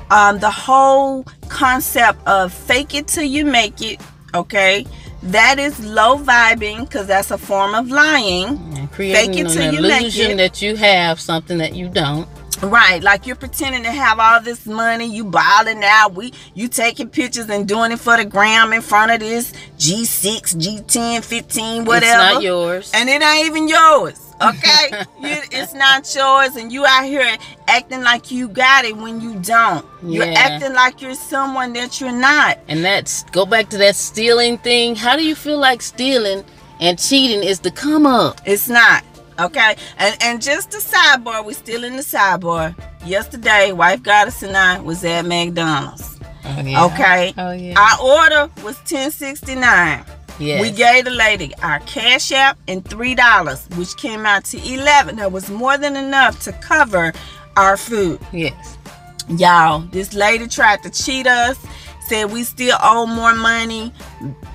Um, 0.10 0.40
the 0.40 0.52
whole 0.52 1.26
concept 1.50 2.26
of 2.28 2.54
fake 2.54 2.94
it 2.94 3.08
till 3.08 3.24
you 3.24 3.44
make 3.46 3.82
it, 3.82 4.00
okay? 4.34 4.86
That 5.26 5.60
is 5.60 5.84
low 5.84 6.18
vibing 6.18 6.82
because 6.82 7.08
that's 7.08 7.32
a 7.32 7.38
form 7.38 7.74
of 7.76 7.90
lying. 7.90 8.58
Mm-hmm. 8.58 8.76
And 8.76 8.92
creating 8.92 9.46
it 9.46 9.50
till 9.50 9.74
you 9.74 9.82
make 9.82 10.16
it. 10.18 10.38
that 10.38 10.62
you 10.62 10.76
have 10.76 11.20
something 11.20 11.58
that 11.58 11.76
you 11.76 11.90
don't. 11.90 12.28
Right, 12.62 13.04
like 13.04 13.28
you're 13.28 13.36
pretending 13.36 13.84
to 13.84 13.92
have 13.92 14.18
all 14.18 14.40
this 14.42 14.66
money, 14.66 15.06
you 15.06 15.26
balling 15.26 15.84
out, 15.84 16.14
we 16.14 16.34
you 16.54 16.70
taking 16.70 17.10
pictures 17.10 17.50
and 17.50 17.68
doing 17.68 17.92
it 17.92 18.00
for 18.00 18.16
the 18.16 18.24
gram 18.24 18.72
in 18.72 18.82
front 18.82 19.12
of 19.12 19.20
this 19.20 19.52
G6, 19.78 20.56
G10, 20.56 21.24
15, 21.24 21.86
whatever. 21.86 22.06
It's 22.06 22.34
not 22.34 22.44
yours. 22.44 22.92
and 22.94 23.10
it 23.10 23.22
ain't 23.22 23.48
even 23.48 23.68
yours. 23.68 24.25
Okay, 24.42 24.90
you, 25.22 25.38
it's 25.52 25.74
not 25.74 26.14
yours, 26.14 26.56
and 26.58 26.72
you 26.72 26.86
out 26.86 27.06
here 27.06 27.38
acting 27.68 28.02
like 28.04 28.32
you 28.32 28.48
got 28.50 28.84
it 28.84 28.96
when 28.98 29.22
you 29.22 29.36
don't. 29.40 29.86
You're 30.04 30.26
acting 30.36 30.74
like 30.74 31.02
you're 31.02 31.16
someone 31.16 31.72
that 31.74 32.02
you're 32.02 32.12
not. 32.12 32.60
And 32.68 32.84
that's 32.84 33.24
go 33.32 33.46
back 33.46 33.70
to 33.70 33.78
that 33.78 33.96
stealing 33.96 34.58
thing. 34.58 34.96
How 34.96 35.16
do 35.16 35.24
you 35.24 35.36
feel 35.36 35.58
like 35.58 35.82
stealing 35.82 36.44
and 36.82 37.00
cheating 37.00 37.44
is 37.44 37.60
the 37.62 37.72
come 37.72 38.06
up? 38.06 38.42
It's 38.46 38.68
not. 38.68 39.04
Okay, 39.40 39.76
and 39.98 40.16
and 40.22 40.42
just 40.42 40.74
a 40.74 40.78
sidebar, 40.78 41.46
we're 41.46 41.54
still 41.54 41.84
in 41.84 41.96
the 41.96 42.02
sidebar. 42.04 42.76
Yesterday, 43.06 43.72
wife 43.72 44.04
goddess 44.04 44.44
and 44.44 44.56
I 44.58 44.80
was 44.82 45.04
at 45.06 45.26
McDonald's. 45.26 46.20
Oh, 46.48 46.62
yeah. 46.62 46.86
Okay, 46.86 47.34
Oh 47.38 47.52
yeah. 47.52 47.74
our 47.80 48.02
order 48.02 48.52
was 48.64 48.78
ten 48.86 49.12
sixty 49.12 49.56
nine. 49.56 50.04
Yes. 50.40 50.62
We 50.62 50.72
gave 50.72 51.06
the 51.06 51.12
lady 51.12 51.54
our 51.62 51.80
cash 51.82 52.32
app 52.32 52.58
and 52.68 52.84
three 52.84 53.16
dollars, 53.16 53.68
which 53.76 53.96
came 53.98 54.26
out 54.26 54.46
to 54.46 54.58
eleven. 54.74 55.16
That 55.18 55.32
was 55.32 55.50
more 55.50 55.78
than 55.78 55.96
enough 55.96 56.42
to 56.44 56.52
cover 56.54 57.14
our 57.58 57.78
food. 57.78 58.20
yes. 58.32 58.78
Y'all, 59.28 59.80
this 59.92 60.14
lady 60.14 60.48
tried 60.48 60.84
to 60.84 60.90
cheat 60.92 61.26
us, 61.26 61.58
said 62.08 62.32
we 62.32 62.44
still 62.44 62.78
owe 62.82 63.06
more 63.06 63.34
money. 63.36 63.94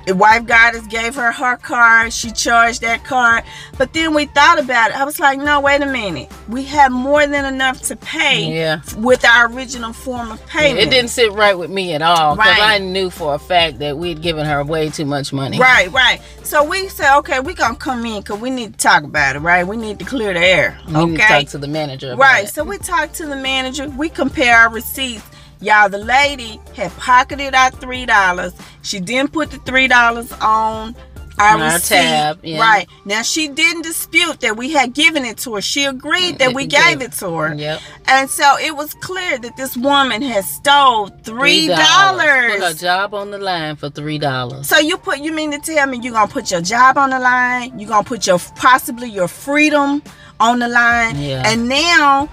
The 0.07 0.15
wife 0.17 0.47
goddess 0.47 0.87
gave 0.87 1.15
her 1.15 1.31
her 1.33 1.57
card. 1.57 2.13
She 2.13 2.31
charged 2.33 2.81
that 2.81 3.05
card. 3.05 3.45
But 3.79 3.93
then 3.93 4.15
we 4.15 4.27
thought 4.27 4.59
about 4.59 4.91
it. 4.91 4.97
I 4.97 5.05
was 5.05 5.21
like, 5.21 5.39
no, 5.39 5.61
wait 5.61 5.83
a 5.83 5.87
minute. 5.87 6.31
We 6.49 6.65
have 6.65 6.91
more 6.91 7.27
than 7.27 7.45
enough 7.45 7.83
to 7.83 7.97
pay 7.97 8.53
Yeah. 8.53 8.81
with 8.99 9.25
our 9.25 9.47
original 9.53 9.93
form 9.93 10.33
of 10.33 10.45
payment. 10.47 10.79
It 10.81 10.91
didn't 10.91 11.11
sit 11.11 11.33
right 11.33 11.57
with 11.57 11.71
me 11.71 11.93
at 11.95 12.03
all 12.03 12.35
because 12.37 12.59
Right. 12.59 12.75
I 12.75 12.79
knew 12.79 13.11
for 13.11 13.35
a 13.35 13.39
fact 13.39 13.79
that 13.81 13.99
we'd 13.99 14.23
given 14.23 14.47
her 14.47 14.65
way 14.65 14.89
too 14.89 15.05
much 15.05 15.33
money. 15.33 15.59
Right, 15.59 15.91
right. 15.93 16.21
So 16.43 16.65
we 16.65 16.89
said, 16.89 17.17
okay, 17.19 17.39
we're 17.41 17.55
going 17.55 17.75
to 17.75 17.79
come 17.79 18.05
in 18.07 18.21
because 18.23 18.41
we 18.41 18.51
need 18.51 18.73
to 18.73 18.79
talk 18.79 19.05
about 19.05 19.37
it, 19.37 19.41
right? 19.41 19.67
We 19.67 19.77
need 19.77 19.99
to 20.01 20.05
clear 20.05 20.33
the 20.35 20.41
air. 20.41 20.79
We 20.87 20.93
need 20.93 21.17
to 21.19 21.23
Okay. 21.25 21.41
talk 21.43 21.51
to 21.53 21.59
the 21.59 21.69
manager. 21.69 22.13
About 22.13 22.21
Right. 22.23 22.45
it. 22.45 22.51
So 22.55 22.65
we 22.65 22.79
talked 22.79 23.15
to 23.17 23.27
the 23.27 23.37
manager. 23.37 23.89
We 23.89 24.09
compare 24.09 24.57
our 24.57 24.71
receipts. 24.71 25.23
Y'all, 25.61 25.89
the 25.89 25.99
lady 25.99 26.61
had 26.75 26.91
pocketed 26.97 27.55
our 27.55 27.71
three 27.71 28.07
dollars. 28.07 28.53
She 28.83 28.99
didn't 29.01 29.33
put 29.33 29.51
the 29.51 29.59
three 29.59 29.89
dollars 29.89 30.33
on 30.41 30.95
our, 31.39 31.55
On 31.55 31.63
our 31.63 31.75
receipt. 31.75 31.97
tab, 31.97 32.39
yeah. 32.43 32.61
Right. 32.61 32.87
Now 33.07 33.23
she 33.23 33.49
didn't 33.49 33.83
dispute 33.83 34.41
that 34.41 34.57
we 34.59 34.73
had 34.73 34.93
given 34.95 35.25
it 35.25 35.39
to 35.39 35.55
her. 35.55 35.61
She 35.63 35.85
agreed 35.85 36.39
that 36.39 36.51
mm, 36.51 36.55
we 36.55 36.67
Gave- 36.67 36.85
gave 36.99 37.03
it 37.03 37.13
to 37.13 37.31
her. 37.35 37.55
Yep. 37.55 37.81
And 38.09 38.29
so 38.29 38.57
it 38.59 38.77
was 38.77 38.93
clear 38.95 39.39
that 39.39 39.57
this 39.57 39.75
woman 39.77 40.21
had 40.23 40.45
stole 40.45 41.09
three 41.25 41.67
dollars. 41.69 42.53
Put 42.59 42.63
her 42.63 42.75
job 42.75 43.15
on 43.15 43.31
the 43.31 43.39
line 43.39 43.77
for 43.77 43.89
three 43.91 44.19
dollars. 44.19 44.69
So 44.69 44.79
you 44.79 44.97
put 44.99 45.21
you 45.21 45.33
mean 45.33 45.51
to 45.53 45.59
tell 45.59 45.87
me 45.87 45.99
you're 46.03 46.13
gonna 46.13 46.31
put 46.31 46.51
your 46.51 46.61
job 46.63 46.99
on 46.99 47.11
the 47.11 47.19
line, 47.19 47.79
you're 47.79 47.89
gonna 47.89 48.05
put 48.05 48.27
your 48.27 48.39
possibly 48.57 49.09
your 49.09 49.29
freedom 49.29 50.03
on 50.41 50.59
the 50.59 50.69
line, 50.69 51.17
Yeah. 51.19 51.43
and 51.47 51.69
now 51.69 52.29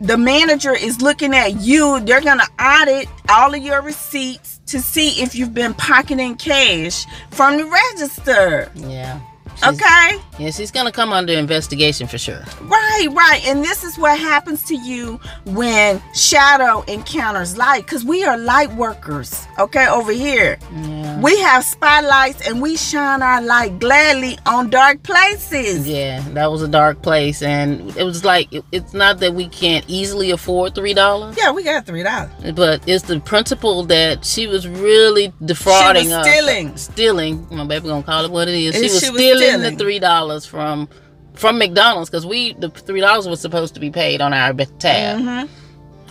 the 0.00 0.16
manager 0.16 0.74
is 0.74 1.00
looking 1.00 1.34
at 1.34 1.60
you. 1.60 2.00
They're 2.00 2.20
gonna 2.20 2.46
audit 2.60 3.08
all 3.28 3.54
of 3.54 3.62
your 3.62 3.82
receipts 3.82 4.60
to 4.66 4.80
see 4.80 5.22
if 5.22 5.34
you've 5.34 5.54
been 5.54 5.74
pocketing 5.74 6.36
cash 6.36 7.06
from 7.30 7.56
the 7.56 7.64
register. 7.64 8.70
Yeah. 8.74 9.20
She's- 9.62 9.74
Okay, 9.74 10.20
Yeah, 10.38 10.50
she's 10.52 10.70
gonna 10.70 10.92
come 10.92 11.12
under 11.12 11.32
investigation 11.32 12.06
for 12.06 12.16
sure. 12.18 12.44
right, 12.62 13.08
right, 13.10 13.40
and 13.46 13.64
this 13.64 13.82
is 13.82 13.98
what 13.98 14.16
happens 14.18 14.62
to 14.64 14.76
you 14.76 15.18
when 15.46 16.00
shadow 16.14 16.84
encounters 16.86 17.56
light, 17.56 17.84
because 17.84 18.04
we 18.04 18.24
are 18.24 18.38
light 18.38 18.72
workers. 18.76 19.46
Okay, 19.58 19.86
over 19.88 20.12
here. 20.12 20.58
Yeah. 20.84 21.20
We 21.20 21.36
have 21.40 21.64
spotlights 21.64 22.46
and 22.46 22.62
we 22.62 22.76
shine 22.76 23.20
our 23.22 23.42
light 23.42 23.80
gladly 23.80 24.38
on 24.46 24.70
dark 24.70 25.02
places. 25.02 25.86
Yeah, 25.88 26.22
that 26.34 26.52
was 26.52 26.62
a 26.62 26.68
dark 26.68 27.02
place, 27.02 27.42
and 27.42 27.96
it 27.96 28.04
was 28.04 28.24
like 28.24 28.46
it- 28.52 28.64
it's 28.70 28.94
not 28.94 29.18
that 29.20 29.34
we 29.34 29.48
can't 29.48 29.84
easily 29.88 30.30
afford 30.30 30.76
three 30.76 30.94
dollars, 30.94 31.36
Yeah, 31.36 31.50
we 31.50 31.64
got 31.64 31.84
three 31.84 32.04
dollars. 32.04 32.30
but 32.54 32.80
it's 32.86 33.04
the 33.06 33.18
principle 33.18 33.82
that 33.86 34.24
she 34.24 34.46
was 34.46 34.68
really 34.68 35.32
defrauding 35.44 36.04
She 36.04 36.08
was 36.10 36.18
us. 36.18 36.26
stealing. 36.28 36.76
Stealing. 36.76 37.46
My 37.50 37.64
baby 37.64 37.88
gonna 37.88 38.02
call 38.04 38.24
it 38.24 38.30
what 38.30 38.46
it 38.46 38.54
is. 38.54 38.74
She 38.74 38.82
And 38.82 38.90
was, 38.92 39.00
she 39.02 39.10
was 39.10 39.20
stealing, 39.20 39.47
stealing. 39.56 39.76
the 39.76 39.82
three 39.84 39.98
dollars 39.98 40.44
from 40.46 40.88
from 41.34 41.58
McDonald's 41.58 42.10
because 42.10 42.26
we 42.26 42.52
the 42.54 42.68
three 42.70 43.00
dollars 43.00 43.28
was 43.28 43.40
supposed 43.40 43.74
to 43.74 43.80
be 43.80 43.90
paid 43.90 44.20
on 44.20 44.32
our 44.32 44.52
tab, 44.78 45.20
hmm 45.20 45.52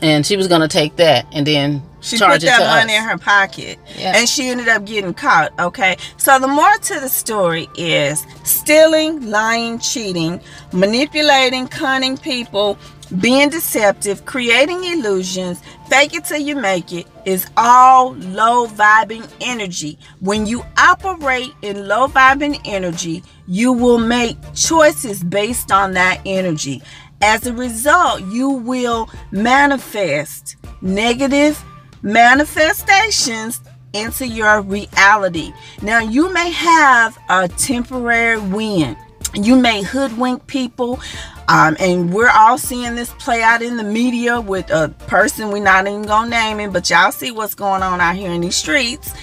and 0.04 0.23
she 0.28 0.38
was 0.38 0.47
gonna 0.47 0.67
take 0.67 0.95
that 0.97 1.26
and 1.32 1.47
then 1.47 1.82
She 2.02 2.19
put 2.19 2.39
that 2.41 2.60
money 2.60 2.93
us. 2.95 3.00
in 3.02 3.10
her 3.10 3.17
pocket, 3.17 3.80
Yeah. 3.97 4.13
and 4.15 4.30
she 4.30 4.47
ended 4.50 4.67
up 4.67 4.86
getting 4.86 5.12
caught. 5.15 5.52
Okay, 5.60 5.97
so 6.17 6.38
the 6.38 6.47
more 6.47 6.78
to 6.78 7.00
the 7.00 7.10
story 7.10 7.67
is 7.76 8.23
stealing, 8.43 9.32
lying, 9.32 9.80
cheating, 9.80 10.39
manipulating, 10.71 11.67
cunning 11.67 12.15
people, 12.17 12.78
being 13.19 13.49
deceptive, 13.49 14.25
creating 14.25 14.83
illusions, 14.83 15.61
fake 15.89 16.13
it 16.13 16.25
till 16.25 16.39
you 16.39 16.55
make 16.55 16.91
it 16.91 17.07
is 17.25 17.47
all 17.55 18.13
low 18.15 18.67
vibing 18.67 19.27
energy. 19.41 19.97
When 20.19 20.45
you 20.45 20.63
operate 20.77 21.53
in 21.61 21.87
low 21.87 22.07
vibing 22.07 22.59
energy, 22.65 23.23
you 23.47 23.71
will 23.71 23.97
make 23.97 24.37
choices 24.53 25.23
based 25.23 25.71
on 25.71 25.93
that 25.93 26.21
energy. 26.25 26.81
As 27.21 27.47
a 27.47 27.53
result, 27.53 28.21
you 28.25 28.49
will 28.49 29.09
manifest 29.31 30.57
negative 30.81 31.63
manifestations 32.01 33.61
into 33.93 34.27
your 34.27 34.61
reality. 34.61 35.51
Now, 35.81 35.99
you 35.99 36.31
may 36.31 36.51
have 36.51 37.17
a 37.29 37.47
temporary 37.47 38.39
win. 38.39 38.97
You 39.33 39.55
may 39.59 39.81
hoodwink 39.81 40.47
people, 40.47 40.99
um, 41.47 41.77
and 41.79 42.13
we're 42.13 42.29
all 42.29 42.57
seeing 42.57 42.95
this 42.95 43.13
play 43.13 43.41
out 43.41 43.62
in 43.62 43.77
the 43.77 43.83
media 43.83 44.41
with 44.41 44.69
a 44.69 44.89
person 45.07 45.49
we're 45.49 45.63
not 45.63 45.88
even 45.88 46.03
gonna 46.03 46.29
name 46.29 46.60
him, 46.60 46.71
but 46.71 46.89
y'all 46.89 47.12
see 47.12 47.31
what's 47.31 47.55
going 47.55 47.81
on 47.81 48.01
out 48.01 48.15
here 48.15 48.31
in 48.31 48.41
these 48.41 48.55
streets. 48.55 49.13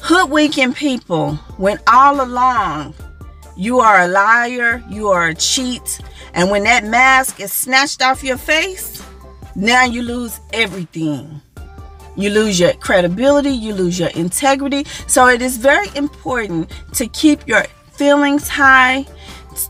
Hoodwinking 0.00 0.74
people 0.74 1.34
when 1.56 1.78
all 1.86 2.20
along 2.20 2.94
you 3.56 3.78
are 3.78 4.00
a 4.00 4.08
liar, 4.08 4.82
you 4.88 5.08
are 5.08 5.28
a 5.28 5.34
cheat, 5.34 6.00
and 6.34 6.50
when 6.50 6.64
that 6.64 6.84
mask 6.84 7.40
is 7.40 7.52
snatched 7.52 8.02
off 8.02 8.24
your 8.24 8.36
face, 8.36 9.02
now 9.54 9.84
you 9.84 10.02
lose 10.02 10.40
everything. 10.52 11.40
You 12.16 12.30
lose 12.30 12.58
your 12.60 12.72
credibility, 12.74 13.50
you 13.50 13.74
lose 13.74 13.98
your 13.98 14.10
integrity. 14.10 14.84
So 15.06 15.28
it 15.28 15.42
is 15.42 15.56
very 15.56 15.88
important 15.94 16.70
to 16.94 17.06
keep 17.08 17.46
your 17.46 17.64
feelings 17.92 18.48
high, 18.48 19.06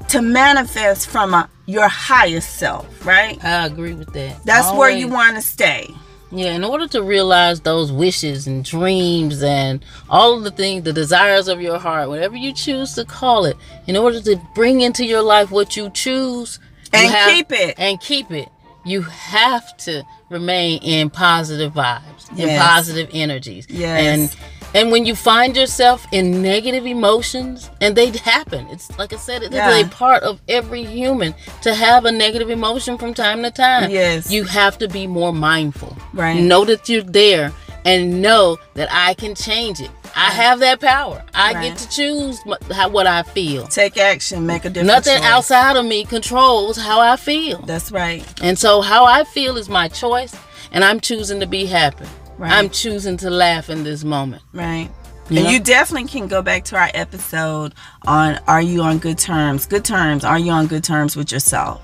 to 0.08 0.22
manifest 0.22 1.08
from 1.08 1.34
a, 1.34 1.48
your 1.66 1.88
highest 1.88 2.56
self, 2.56 3.04
right? 3.06 3.42
I 3.44 3.66
agree 3.66 3.94
with 3.94 4.12
that. 4.12 4.44
That's 4.44 4.70
where 4.72 4.90
you 4.90 5.08
want 5.08 5.36
to 5.36 5.42
stay. 5.42 5.88
Yeah, 6.30 6.54
in 6.54 6.64
order 6.64 6.88
to 6.88 7.02
realize 7.02 7.60
those 7.60 7.92
wishes 7.92 8.48
and 8.48 8.64
dreams 8.64 9.40
and 9.42 9.84
all 10.10 10.36
of 10.36 10.42
the 10.42 10.50
things, 10.50 10.82
the 10.82 10.92
desires 10.92 11.46
of 11.46 11.60
your 11.62 11.78
heart, 11.78 12.08
whatever 12.08 12.34
you 12.36 12.52
choose 12.52 12.94
to 12.94 13.04
call 13.04 13.44
it, 13.44 13.56
in 13.86 13.96
order 13.96 14.20
to 14.20 14.36
bring 14.54 14.80
into 14.80 15.04
your 15.04 15.22
life 15.22 15.52
what 15.52 15.76
you 15.76 15.90
choose 15.90 16.58
you 16.92 17.00
And 17.00 17.10
have- 17.12 17.30
keep 17.30 17.52
it. 17.52 17.74
and 17.78 18.00
keep 18.00 18.30
it, 18.32 18.48
you 18.84 19.02
have 19.02 19.76
to 19.78 20.02
remain 20.28 20.80
in 20.82 21.08
positive 21.08 21.72
vibes, 21.72 22.28
in 22.36 22.58
positive 22.58 23.08
energies. 23.12 23.66
Yes. 23.70 24.00
And 24.00 24.36
and 24.74 24.90
when 24.90 25.06
you 25.06 25.14
find 25.14 25.56
yourself 25.56 26.06
in 26.12 26.42
negative 26.42 26.84
emotions, 26.86 27.70
and 27.80 27.96
they 27.96 28.10
happen, 28.10 28.66
it's 28.70 28.96
like 28.98 29.12
I 29.12 29.16
said, 29.16 29.42
it's 29.42 29.54
Yeah. 29.54 29.78
a 29.78 29.84
part 29.86 30.22
of 30.22 30.40
every 30.48 30.84
human 30.84 31.34
to 31.62 31.74
have 31.74 32.04
a 32.04 32.12
negative 32.12 32.50
emotion 32.50 32.98
from 32.98 33.14
time 33.14 33.42
to 33.42 33.50
time. 33.50 33.90
Yes. 33.90 34.30
You 34.30 34.44
have 34.44 34.76
to 34.78 34.88
be 34.88 35.06
more 35.06 35.32
mindful. 35.32 35.96
Right. 36.12 36.36
Know 36.40 36.64
that 36.64 36.88
you're 36.88 37.02
there 37.02 37.52
and 37.84 38.20
know 38.22 38.56
that 38.74 38.88
I 38.90 39.14
can 39.14 39.34
change 39.34 39.80
it. 39.80 39.90
I 40.16 40.30
have 40.30 40.60
that 40.60 40.80
power. 40.80 41.22
I 41.34 41.52
Right. 41.52 41.62
get 41.64 41.78
to 41.78 41.88
choose 41.90 42.40
what 42.44 43.06
I 43.06 43.22
feel. 43.24 43.66
Take 43.66 43.98
action, 43.98 44.46
make 44.46 44.64
a 44.64 44.70
difference. 44.70 45.06
Nothing 45.06 45.24
outside 45.24 45.76
of 45.76 45.84
me 45.84 46.04
controls 46.04 46.76
how 46.78 47.00
I 47.00 47.16
feel. 47.16 47.58
That's 47.66 47.90
right. 47.90 48.24
And 48.40 48.58
so 48.58 48.80
how 48.80 49.04
I 49.04 49.24
feel 49.24 49.56
is 49.56 49.68
my 49.68 49.88
choice 49.88 50.34
and 50.72 50.84
I'm 50.84 51.00
choosing 51.00 51.40
to 51.40 51.46
be 51.46 51.66
happy. 51.66 52.06
Right. 52.38 52.52
I'm 52.52 52.70
choosing 52.70 53.16
to 53.18 53.30
laugh 53.30 53.70
in 53.70 53.84
this 53.84 54.04
moment. 54.04 54.42
Right. 54.52 54.90
You 55.30 55.38
and 55.38 55.44
know? 55.46 55.50
you 55.50 55.60
definitely 55.60 56.08
can 56.08 56.28
go 56.28 56.42
back 56.42 56.64
to 56.64 56.76
our 56.76 56.90
episode 56.92 57.74
on 58.06 58.38
Are 58.46 58.60
You 58.60 58.82
on 58.82 58.98
Good 58.98 59.18
Terms? 59.18 59.66
Good 59.66 59.84
terms. 59.84 60.24
Are 60.24 60.38
you 60.38 60.50
on 60.50 60.66
good 60.66 60.84
terms 60.84 61.16
with 61.16 61.32
yourself? 61.32 61.80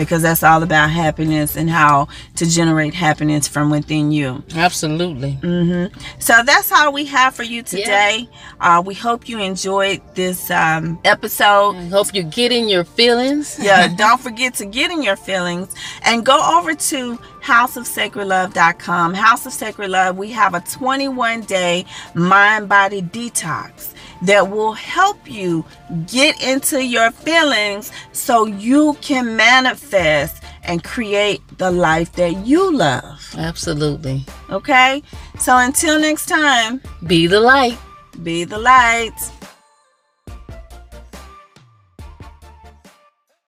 Because 0.00 0.22
that's 0.22 0.42
all 0.42 0.62
about 0.62 0.88
happiness 0.88 1.56
and 1.56 1.68
how 1.68 2.08
to 2.34 2.46
generate 2.46 2.94
happiness 2.94 3.46
from 3.46 3.68
within 3.68 4.10
you. 4.10 4.42
Absolutely. 4.54 5.38
Mm-hmm. 5.42 6.00
So 6.18 6.42
that's 6.42 6.72
all 6.72 6.90
we 6.90 7.04
have 7.04 7.34
for 7.34 7.42
you 7.42 7.62
today. 7.62 8.26
Yeah. 8.60 8.78
Uh, 8.78 8.80
we 8.80 8.94
hope 8.94 9.28
you 9.28 9.38
enjoyed 9.38 10.00
this 10.14 10.50
um, 10.50 10.98
episode. 11.04 11.76
I 11.76 11.88
hope 11.88 12.14
you 12.14 12.22
get 12.22 12.50
in 12.50 12.70
your 12.70 12.84
feelings. 12.84 13.58
yeah, 13.60 13.94
don't 13.98 14.18
forget 14.18 14.54
to 14.54 14.64
get 14.64 14.90
in 14.90 15.02
your 15.02 15.16
feelings 15.16 15.74
and 16.02 16.24
go 16.24 16.58
over 16.58 16.74
to 16.74 17.18
houseofsacredlove.com. 17.42 19.12
House 19.12 19.44
of 19.44 19.52
Sacred 19.52 19.90
Love, 19.90 20.16
we 20.16 20.30
have 20.30 20.54
a 20.54 20.60
21 20.60 21.42
day 21.42 21.84
mind 22.14 22.70
body 22.70 23.02
detox 23.02 23.92
that 24.22 24.50
will 24.50 24.72
help 24.72 25.30
you 25.30 25.64
get 26.06 26.42
into 26.42 26.84
your 26.84 27.10
feelings 27.10 27.90
so 28.12 28.46
you 28.46 28.96
can 29.00 29.36
manifest 29.36 30.42
and 30.64 30.84
create 30.84 31.40
the 31.58 31.70
life 31.70 32.12
that 32.12 32.46
you 32.46 32.70
love. 32.72 33.34
Absolutely. 33.36 34.24
Okay? 34.50 35.02
So 35.38 35.56
until 35.56 35.98
next 35.98 36.26
time, 36.26 36.80
be 37.06 37.26
the 37.26 37.40
light. 37.40 37.78
Be 38.22 38.44
the 38.44 38.58
light. 38.58 39.39